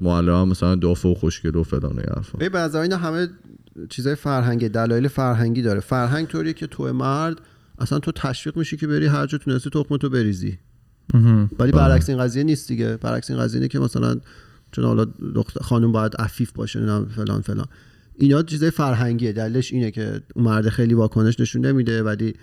[0.00, 2.38] معلم هم مثلا دافع و خوشگل و فلان حرفا.
[2.38, 3.28] به بعضا اینا همه
[3.88, 5.80] چیزای فرهنگی دلایل فرهنگی داره.
[5.80, 7.40] فرهنگ طوریه که تو مرد
[7.78, 10.58] اصلا تو تشویق میشی که بری هر جا تونستی تخم تو بریزی.
[11.58, 12.96] ولی برعکس این قضیه نیست دیگه.
[12.96, 14.20] برعکس این قضیه اینه که مثلا
[14.72, 15.04] چون حالا
[15.34, 17.66] دختر خانم باید عفیف باشه نمی‌دونم فلان فلان.
[18.18, 19.32] اینا چیزای فرهنگیه.
[19.32, 22.34] دلیلش اینه که اون مرد خیلی واکنش نشون نمیده ولی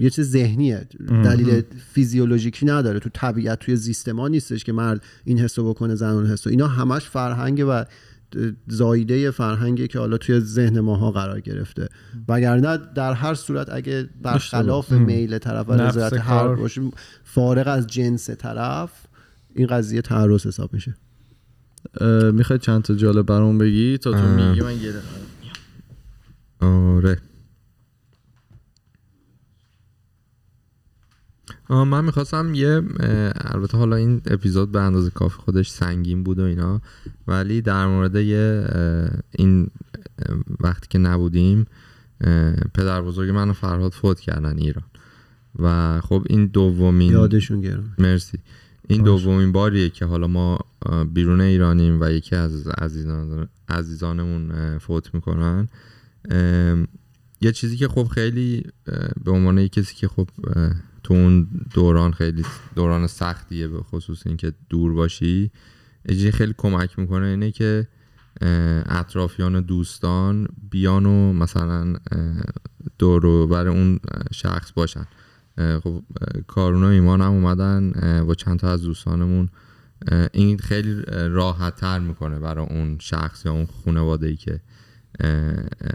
[0.00, 0.86] یه چیز ذهنیه.
[1.24, 1.62] دلیل
[1.92, 2.98] فیزیولوژیکی نداره.
[2.98, 6.50] تو طبیعت توی زیست ما نیستش که مرد این حسو بکنه زن اون حسو.
[6.50, 7.84] اینا همش فرهنگ و
[8.66, 11.88] زایده فرهنگی که حالا توی ذهن ماها قرار گرفته.
[12.28, 16.56] وگرنه در هر صورت اگه برخلاف میل طرف و رضایت هر
[17.24, 18.90] فارغ از جنس طرف
[19.54, 20.94] این قضیه تعرض حساب میشه.
[22.32, 24.28] می‌خوای چند تا جالب برام بگی؟ تا تو.
[24.28, 25.02] میگی من یه دقیقه.
[26.60, 27.18] آره.
[31.68, 32.82] آه من می‌خواستم یه
[33.34, 36.80] البته حالا این اپیزود به اندازه کافی خودش سنگین بود و اینا
[37.26, 38.64] ولی در مورد یه
[39.30, 39.70] این
[40.60, 41.66] وقتی که نبودیم
[42.74, 44.84] پدر بزرگ من و فرهاد فوت کردن ایران.
[45.58, 48.38] و خب این دومین یادشون گرم مرسی.
[48.90, 50.58] این دومین باریه که حالا ما
[51.14, 55.68] بیرون ایرانیم و یکی از عزیزان عزیزانمون فوت می‌کنن.
[57.40, 58.64] یه چیزی که خب خیلی
[59.24, 60.28] به عنوان کسی که خب
[61.02, 65.50] تو اون دوران خیلی دوران سختیه به خصوص اینکه دور باشی
[66.08, 67.88] چیزی خیلی کمک می‌کنه اینه که
[68.86, 71.96] اطرافیان و دوستان بیان و مثلا
[72.98, 74.00] دور بر اون
[74.32, 75.06] شخص باشن.
[75.58, 77.92] خب اه، کارون و ایمان هم اومدن
[78.26, 79.48] با چند تا از دوستانمون
[80.32, 84.60] این خیلی راحت تر می‌کنه برای اون شخص یا اون خانواده ای که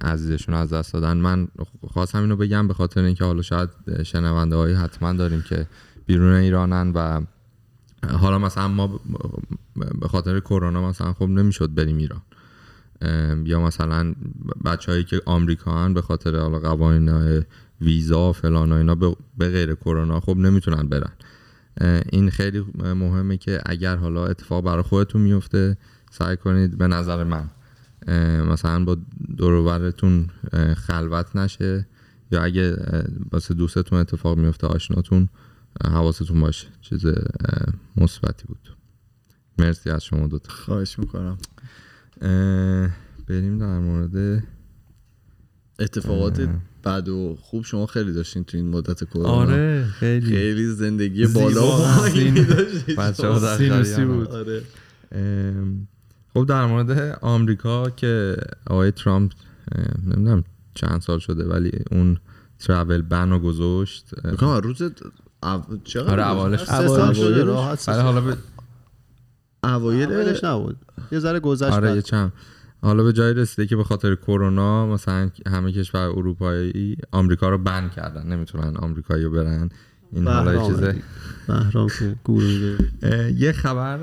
[0.01, 1.17] عزیزشون از دست دادن.
[1.17, 1.47] من
[1.87, 3.69] خواستم اینو بگم به خاطر اینکه حالا شاید
[4.03, 5.67] شنونده هایی حتما داریم که
[6.05, 7.21] بیرون ایرانن و
[8.17, 8.99] حالا مثلا ما
[10.01, 12.21] به خاطر کرونا مثلا خب نمی‌شد بریم ایران.
[13.45, 14.15] یا مثلا
[14.65, 17.43] بچه هایی که آمریکا به خاطر حالا قوانین
[17.83, 18.95] ویزا و فلان و اینا
[19.37, 21.13] به غیر کرونا خب نمی‌تونن برن.
[22.11, 25.77] این خیلی مهمه که اگر حالا اتفاق برای خودتون میفته
[26.11, 27.49] سعی کنید به نظر من
[28.51, 28.97] مثلا با
[29.37, 31.87] دوروبرتون اه، خلوت نشه
[32.31, 32.77] یا اگه
[33.31, 35.29] واسه دوستتون اتفاق میفته آشناتون
[35.85, 36.67] حواستون باشه.
[36.81, 37.05] چیز
[37.97, 38.77] مثبتی بود.
[39.59, 40.53] مرسی از شما دوتا.
[40.53, 41.37] خواهش می‌کنم.
[43.27, 44.43] بریم در مورد
[45.79, 46.49] اتفاقات.
[46.83, 49.29] بد و خوب شما خیلی داشتین تو این مدت کرونا.
[49.29, 50.25] آره خیلی.
[50.25, 51.81] خیلی زندگی بالا و
[54.05, 54.27] بود.
[54.27, 54.61] آره.
[55.11, 55.87] ام،
[56.33, 59.31] خب در مورد آمریکا که آقای ترامپ
[60.05, 62.17] نمی‌دونم چند سال شده ولی اون
[62.59, 64.05] ترافل بن رو گذاشت.
[64.39, 64.81] روز
[65.43, 65.59] او...
[65.83, 67.89] چقدر آره؟ اولش سه سال شده اوایلش؟ راحت.
[67.89, 68.37] حالا به
[69.63, 70.77] اوایل اولش نبود.
[71.11, 71.95] یه ذره گذشت آره.
[71.95, 72.33] یه چند.
[72.83, 77.91] حالا به جای رسیده که به خاطر کرونا مثلا همه کشور اروپایی آمریکا رو بند
[77.91, 78.27] کردن.
[78.27, 79.69] نمی‌تونن آمریکایی رو برن.
[80.11, 81.01] این حالا یه بهرام چیز
[81.47, 83.99] بهرام که گور میگه اه، یه خبر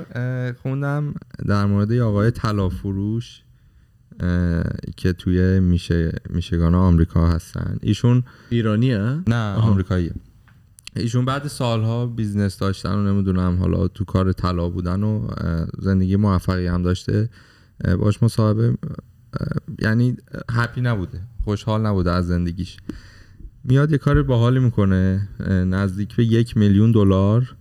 [0.61, 1.13] خوندم
[1.47, 3.41] در مورد آقای طلافروش
[4.19, 4.63] اه،
[4.97, 7.77] که توی میشه میشیگان آمریکا هستن.
[7.81, 10.13] ایشون ایرانی ها نه آمریکاییه.
[10.95, 15.27] ایشون بعد سالها business داشتن و نمی‌دونم حالا تو کار طلا بودن و
[15.79, 17.29] زندگی موفقی هم داشته.
[17.99, 18.77] باش مصاحبه
[19.79, 20.17] یعنی
[20.51, 22.77] happy نبوده خوشحال نبوده از زندگیش.
[23.63, 27.55] میاد یه کار باحالی می‌کنه نزدیک به یک میلیون دلار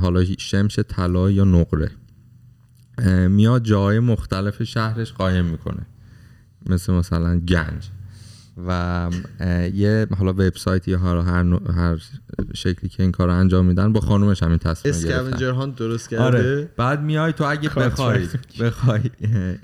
[0.00, 1.90] حالا شمش طلا یا نقره.
[3.28, 5.86] میاد جاهای مختلف شهرش قایم می‌کنه.
[6.66, 7.90] مثل مثلا گنج.
[8.66, 9.10] و
[9.74, 11.16] یه حالا وبسایت یا هر
[11.70, 11.98] هر,
[12.54, 15.08] شکلی که این کار رو انجام میدن با خانومش هم این تصمیم گرفتن.
[15.08, 16.70] اسکاونجر هانت درست کرده؟ آره.
[16.76, 18.28] بعد میای تو اگه بخوای
[18.60, 19.00] بخوای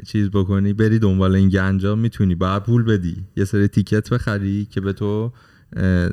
[0.07, 2.35] چیز بکنی بری دنبال این گنجا می‌تونی.
[2.35, 3.17] باید پول بدی.
[3.37, 5.33] یه سری تیکت بخری که به تو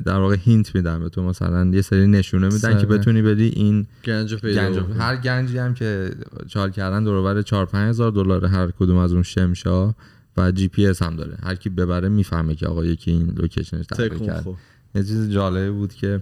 [0.04, 1.00] در واقع hint میدن.
[1.00, 2.86] به تو مثلا یه سری نشونه میدن که.
[2.86, 4.86] بتونی بدی این گنج رو پیدا.
[4.98, 6.10] هر گنجی هم که
[6.46, 9.94] چال کردن دور و بر 4 5 هزار دلار هر کدوم از اون شمشا.
[10.38, 11.36] و جی پی اس هم داره.
[11.42, 14.46] هر کی ببره می‌فهمه که آقا یکی این location ش تغییر کرد.
[14.94, 16.20] یه چیز جالبی بود که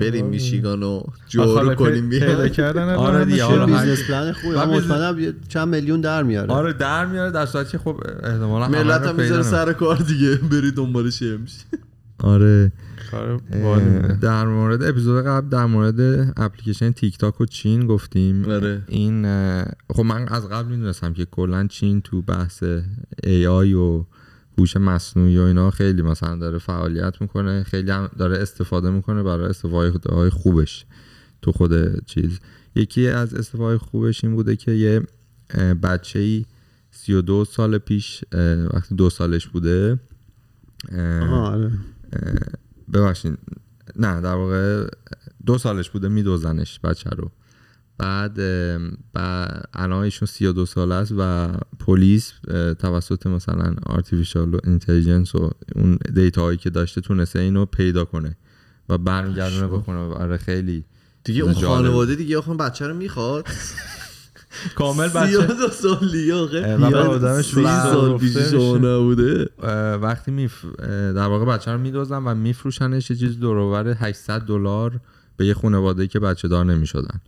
[0.00, 3.44] بریم میشیگان رو آخه جورو کنیم پیدا بیایم کردن آره دیگه، میشه.
[3.44, 6.52] حالا هر- business plan خوبی من مطمئنم چند میلیون در میاره.
[6.52, 7.30] آره در میاره.
[7.30, 9.42] در صورتی که خب احتمالاً ملت هم پیدا می‌ذاره.
[9.42, 10.34] سر کار دیگه.
[10.52, 11.56] بری دنبال شمش
[12.18, 12.72] آره.
[14.20, 16.00] در مورد اپیزود قبل در مورد
[16.36, 18.44] اپلیکیشن تیک تاک و چین گفتیم.
[18.44, 18.82] آره.
[18.88, 19.22] این
[19.94, 22.64] خب من از قبل می‌دونستم که کلا چین تو بحث
[23.24, 24.04] ای آی و
[24.58, 29.48] هوش مصنوعی و اینا خیلی مثلا داره فعالیت می‌کنه خیلی هم داره استفاده می‌کنه برای
[29.48, 30.86] استفاده های خوبش
[31.42, 32.38] تو خود چیز.
[32.76, 35.02] یکی از استفاده خوبش این بوده که یه
[35.82, 36.44] بچه ای
[36.90, 38.24] 32 سال پیش
[38.72, 39.98] وقتی دو سالش بوده
[40.92, 41.70] آها آره.
[42.92, 43.38] ببخشید.
[43.96, 44.86] نه در واقع
[45.46, 47.30] دو سالش بوده می‌دزدنش بچه رو.
[47.98, 48.40] بعد
[49.74, 52.32] الان ایشون 32 ساله است و پلیس
[52.78, 58.36] توسط مثلا artificial intelligence و اون data هایی که داشته تونسته اینو پیدا کنه
[58.88, 60.08] و برمیگردونه بکنه.
[60.08, 60.84] برای خیلی
[61.24, 61.52] دیگه اون.
[61.52, 63.48] خانواده دیگه آخه بچه رو می‌خواد.
[64.74, 68.78] کامل و دو سال دیگه آخه و آدمش سال.
[68.78, 69.48] نبوده.
[70.02, 70.64] وقتی میف...
[70.88, 75.00] در واقع بچه رو میدوزن و میفروشنش یه چیز دورور 800 دلار
[75.36, 77.20] به یه خانواده که بچه دار نمی‌شدن.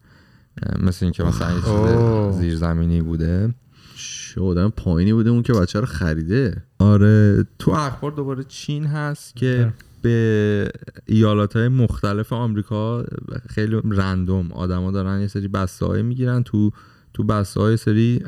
[0.78, 1.60] مثل اینکه مثلا یه.
[1.60, 3.54] چیز زیرزمینی بوده.
[3.96, 6.62] چه آدم پایینی بوده اون که بچه رو خریده.
[6.78, 9.72] آره تو اخبار دوباره چین هست که
[10.02, 10.70] به
[11.06, 13.04] ایالات های مختلف آمریکا
[13.48, 16.70] خیلی random آدما دارن یه سری بسته های می‌گیرن تو
[17.16, 18.20] تو بسته های سری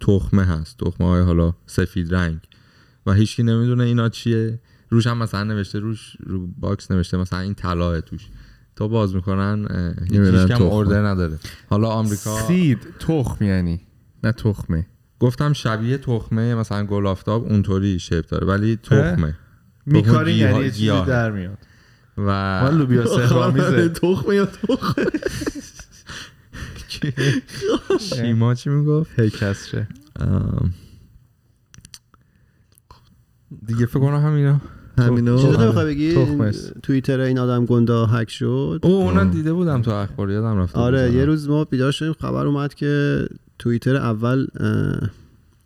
[0.00, 0.78] تخمه هست.
[0.78, 2.36] تخمه های حالا سفید رنگ.
[3.06, 4.60] و هیچکی نمی‌دونه اینا چیه.
[4.90, 8.28] روش هم مثلا نوشته روش رو باکس نوشته مثلا این طلاه توش.
[8.76, 9.66] تا باز می‌کنن
[10.10, 10.20] هیچ
[10.58, 10.62] کم.
[10.62, 11.38] order نداره.
[11.70, 13.80] حالا آمریکا سید تخم یعنی.
[14.24, 14.86] نه تخمه.
[15.20, 19.34] گفتم شبیه تخمه مثلا گل آفتاب اونطوری shape داره ولی تخمه.
[19.86, 20.86] میکاری یعنی چیزی.
[20.86, 21.58] در میاد.
[22.18, 22.30] و
[22.72, 25.04] لوبیا سهرامیزه تخمه یا تخمه؟
[28.16, 29.88] شیما چی می‌گفت؟ هی کسره
[33.66, 34.60] دیگه فکر کنم همینا
[34.98, 35.62] همینو چیزی آره.
[35.62, 36.14] نمی‌خوای بگی.
[36.82, 38.80] توییتر این آدم گندا هک شد.
[38.82, 41.12] او اونا دیده بودم تو اخبار یادم رفته آره.
[41.12, 43.24] یه روز ما بیدار شدیم خبر اومد که
[43.58, 44.46] توییتر اول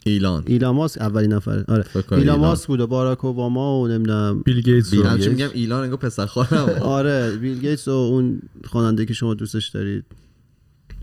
[0.07, 0.43] ایلان.
[0.47, 1.85] ایلان ماسک اولین نفر آره.
[1.95, 2.39] ایلان ایلان.
[2.39, 4.43] ماسک بود و باراک اوباما و نمی‌دونم.
[4.43, 5.29] بیل گیتس بیل.
[5.29, 6.69] میگم ایلان انگار پسر خواهرم
[6.99, 10.05] آره بیل گیتس و اون خواننده که شما دوستش دارید.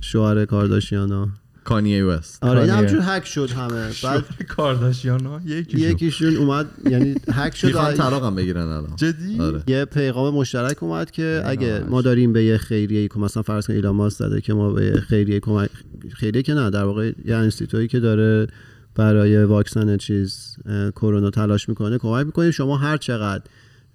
[0.06, 1.28] شوهر کارداشیانا.
[1.64, 2.44] کانیه وست.
[2.44, 2.90] آره این کانیه.
[2.90, 3.90] همجور هک شد همه.
[4.04, 8.96] بعد کارداشیان ها یکی یکیشون اومد یعنی هک شد می‌خوان طلاقم بگیرن الان.
[8.96, 9.64] جدی؟ آره.
[9.68, 13.74] یه پیغام مشترک اومد که اگه ما داریم به یه خیریه که مثلا فرض کن
[13.74, 15.70] ایلان ماسک زده که ما به یه خیریه کمک
[16.14, 18.48] خیریه که نه در واقع یه انستیتویی که داره
[18.96, 20.56] برای واکسن چیز
[20.96, 23.44] کرونا تلاش می‌کنه کمک می‌کنه شما هر چقدر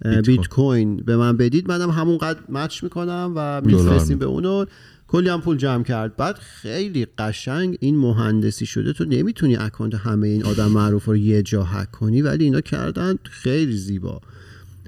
[0.05, 0.37] اه، بیت کوین.
[0.37, 4.65] بیت کوین به من بدید منم همونقدر مچ می‌کنم و میفرستیم به اونو.
[5.11, 6.17] کلی هم پول جمع کرد.
[6.17, 8.93] بعد خیلی قشنگ این مهندسی شده.
[8.93, 13.15] تو نمی‌تونی اکانت همه این آدم معروف رو یه جا هک کنی ولی اینا کردن
[13.25, 14.21] خیلی زیبا.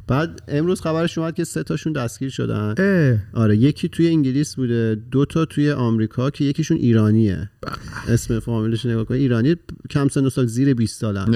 [0.09, 2.75] بعد امروز خبرش اومد که سه تاشون دستگیر شدن.
[2.79, 7.51] اه، آره یکی توی انگلیس بوده دو تا توی آمریکا که یکیشون ایرانیه.
[8.09, 9.57] اسم فامیلش نگاه کن ایرانی
[9.91, 11.31] کم سن و سال زیر 20 سالن.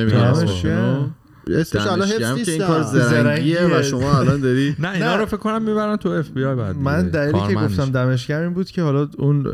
[1.51, 2.82] اسمش هم حفظ که این کار.
[2.82, 3.82] زرنگیه و.
[3.82, 5.16] شما الان داری نه اینا نه.
[5.16, 7.09] رو فکر کنم می‌برن تو اف بی آی بعد من.
[7.09, 7.55] دلیلی که.
[7.55, 9.47] گفتم دمشقم این بود که حالا اون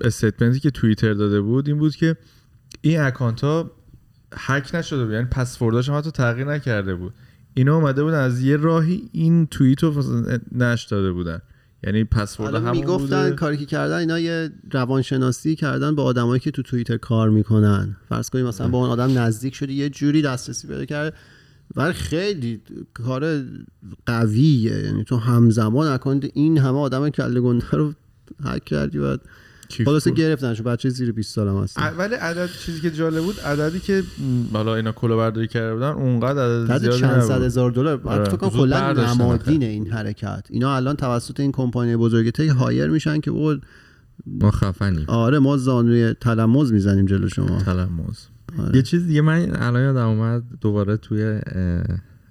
[0.00, 2.16] statement ی که توییتر داده بود این بود که
[2.80, 3.70] این account ها
[4.34, 7.14] هک نشده بود یعنی پسورداش هم حتی تغییر نکرده بود
[7.54, 10.02] اینا اومده بودن از یه راهی این توییت رو
[10.52, 11.40] نش داده بودن
[11.84, 13.36] یعنی پسورد همون می‌گفتن بوده.
[13.36, 17.96] کاری که کردن اینا یه روانشناسی کردن با آدمایی که تو توییتر کار می‌کنن.
[18.08, 21.16] فرض کنیم مثلا با اون آدم نزدیک شدی یه جوری دسترسی پیدا کرده.
[21.76, 22.62] ولی خیلی
[22.94, 23.42] کار
[24.06, 24.82] قویه.
[24.84, 27.94] یعنی تو همزمان اکانت این همه آدم کله گنده رو
[28.44, 29.39] هک کردی بعد کیف
[29.84, 30.10] خلاصه.
[30.10, 34.02] گرفتنش بچه زیر 20 سالم هست ولی عدد چیزی که جالب بود عددی که
[34.52, 38.18] حالا اینا کلا برداری کرده بودن اونقدر عدد بعد زیادی چند صد هزار دلار؟ بعد
[38.18, 38.28] آره.
[38.28, 40.46] فکر کنم کلا نمادین این حرکت.
[40.50, 43.60] اینا الان توسط این کمپانی بزرگ تک هایر میشن که بقول
[44.26, 45.04] ما خفنیم.
[45.08, 47.62] آره ما زانوی تلموز می‌زنیم جلو شما.
[47.62, 48.26] تلموز
[48.58, 48.76] آره.
[48.76, 51.40] یه چیز دیگه من الان یادم اومد دوباره توی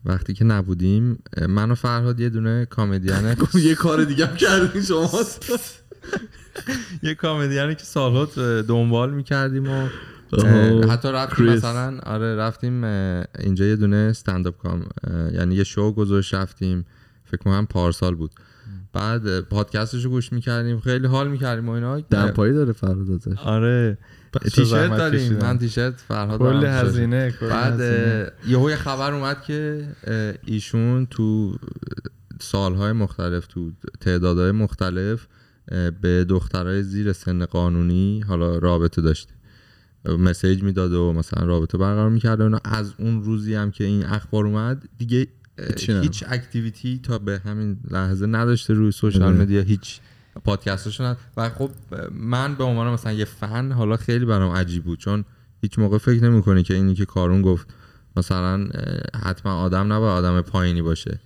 [0.06, 1.20] وقتی که نبودیم
[1.50, 3.36] من و فرهاد یه دونه کامدین
[3.70, 5.10] یه کار دیگه هم کردین شما
[7.04, 8.26] یه کامدیانی که سالها
[8.62, 9.88] دنبال می‌کردیم و
[10.90, 11.46] حتی رفتیم.
[11.46, 12.84] مثلا آره رفتیم
[13.40, 14.86] اینجا یه دونه استنداپ کام
[15.34, 16.86] یعنی یه شو گذاشت رفتیم.
[17.26, 18.32] فکر کنم پارسال بود.
[18.94, 22.00] بعد پادکستش رو گوش می‌کردیم خیلی حال می‌کردیم و اینا.
[22.00, 23.38] دمپایی داره ازش.
[23.44, 23.98] آره.
[24.54, 25.34] تیشرت داریم.
[25.34, 26.86] من تیشرت فرهاد تیشرت.
[26.86, 27.80] هزینه بعد
[28.48, 29.88] یهو یه خبر اومد که
[30.46, 31.58] ایشون تو
[32.40, 35.28] سالهای مختلف تو تعدادهای مختلف
[36.02, 39.34] به دخترای زیر سن قانونی حالا رابطه داشته.
[40.06, 42.60] مسیج می‌داد و مثلا رابطه برقرار می‌کرد و اینا.
[42.64, 45.28] از اون روزی هم که این اخبار اومد دیگه.
[45.88, 49.36] هیچ اکتیویتی تا به همین لحظه نداشته روی سوشال آره.
[49.36, 50.00] مدیا هیچ
[50.44, 51.70] پادکستش ند و خب
[52.12, 55.00] من به عنوان مثلا یه فن حالا خیلی برام عجیب بود.
[55.00, 55.26] چون
[55.62, 57.68] هیچ موقع فکر نمی‌کنی که اینی که کارون گفت
[58.18, 58.68] مثلا
[59.24, 61.20] حتما آدم نباید آدم پایینی باشه.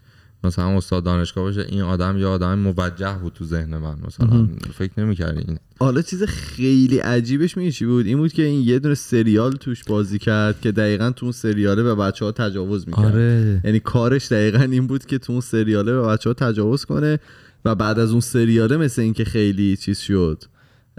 [0.43, 3.95] مثلا استاد دانشگاه باشه این آدم یا آدم موجه بود تو ذهن من.
[4.07, 5.57] مثلا فکر نمی‌کردی این.
[5.79, 9.83] حالا چیز خیلی عجیبش میگه چی بود؟ این بود که این یه دونه سریال توش
[9.83, 13.05] بازی کرد که دقیقا تو اون سریاله به بچه ها تجاوز می‌کرد.
[13.05, 13.61] آره.
[13.63, 17.19] یعنی کارش دقیقا این بود که تو اون سریاله به بچه ها تجاوز کنه
[17.65, 20.43] و بعد از اون سریاله مثل اینکه خیلی چیز شد.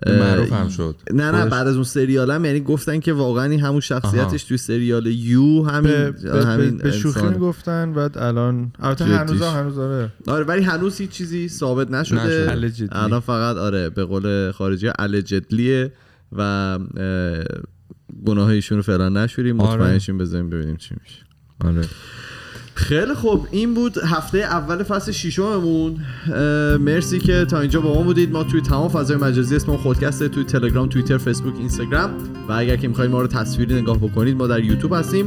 [0.07, 3.61] معروف هم شد نه نه بعد از اون سریال هم یعنی گفتن که واقعا این
[3.61, 4.49] همون شخصیتش آها.
[4.49, 7.27] توی سریال یو همین به, همین به, به شوخی.
[7.27, 9.05] می‌گفتن بعد الان البته.
[9.05, 12.89] هنوز هنوز داره آره ولی هنوز هیچ چیزی ثابت نشده.
[12.93, 15.93] الان فقط آره به قول خارجی الجدلیه
[16.33, 16.79] و اه،
[18.27, 19.83] گناه ایشون رو فعلا نشوریم آره.
[19.83, 21.23] مطمئنشیم بذاریم ببینیم چی میشه
[21.65, 21.89] آره
[22.75, 23.49] خیلی خوب.
[23.51, 25.97] این بود هفته اول فصل ششممون.
[26.81, 28.33] مرسی که تا اینجا با ما بودید.
[28.33, 32.11] ما توی تمام فضای مجازی اسم ما خودکسته توی تلگرام توییتر فیسبوک اینستاگرام.
[32.49, 35.27] و اگر که می‌خواید ما رو تصویری نگاه بکنید ما در یوتیوب هستیم.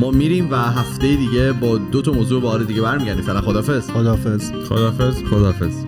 [0.00, 3.24] ما میریم و هفته دیگه با دو تا موضوع بار دیگه برمیگردیم.
[3.24, 4.52] فعلا خدافظ خداحافظ.
[4.68, 5.87] خدافظ خدافظ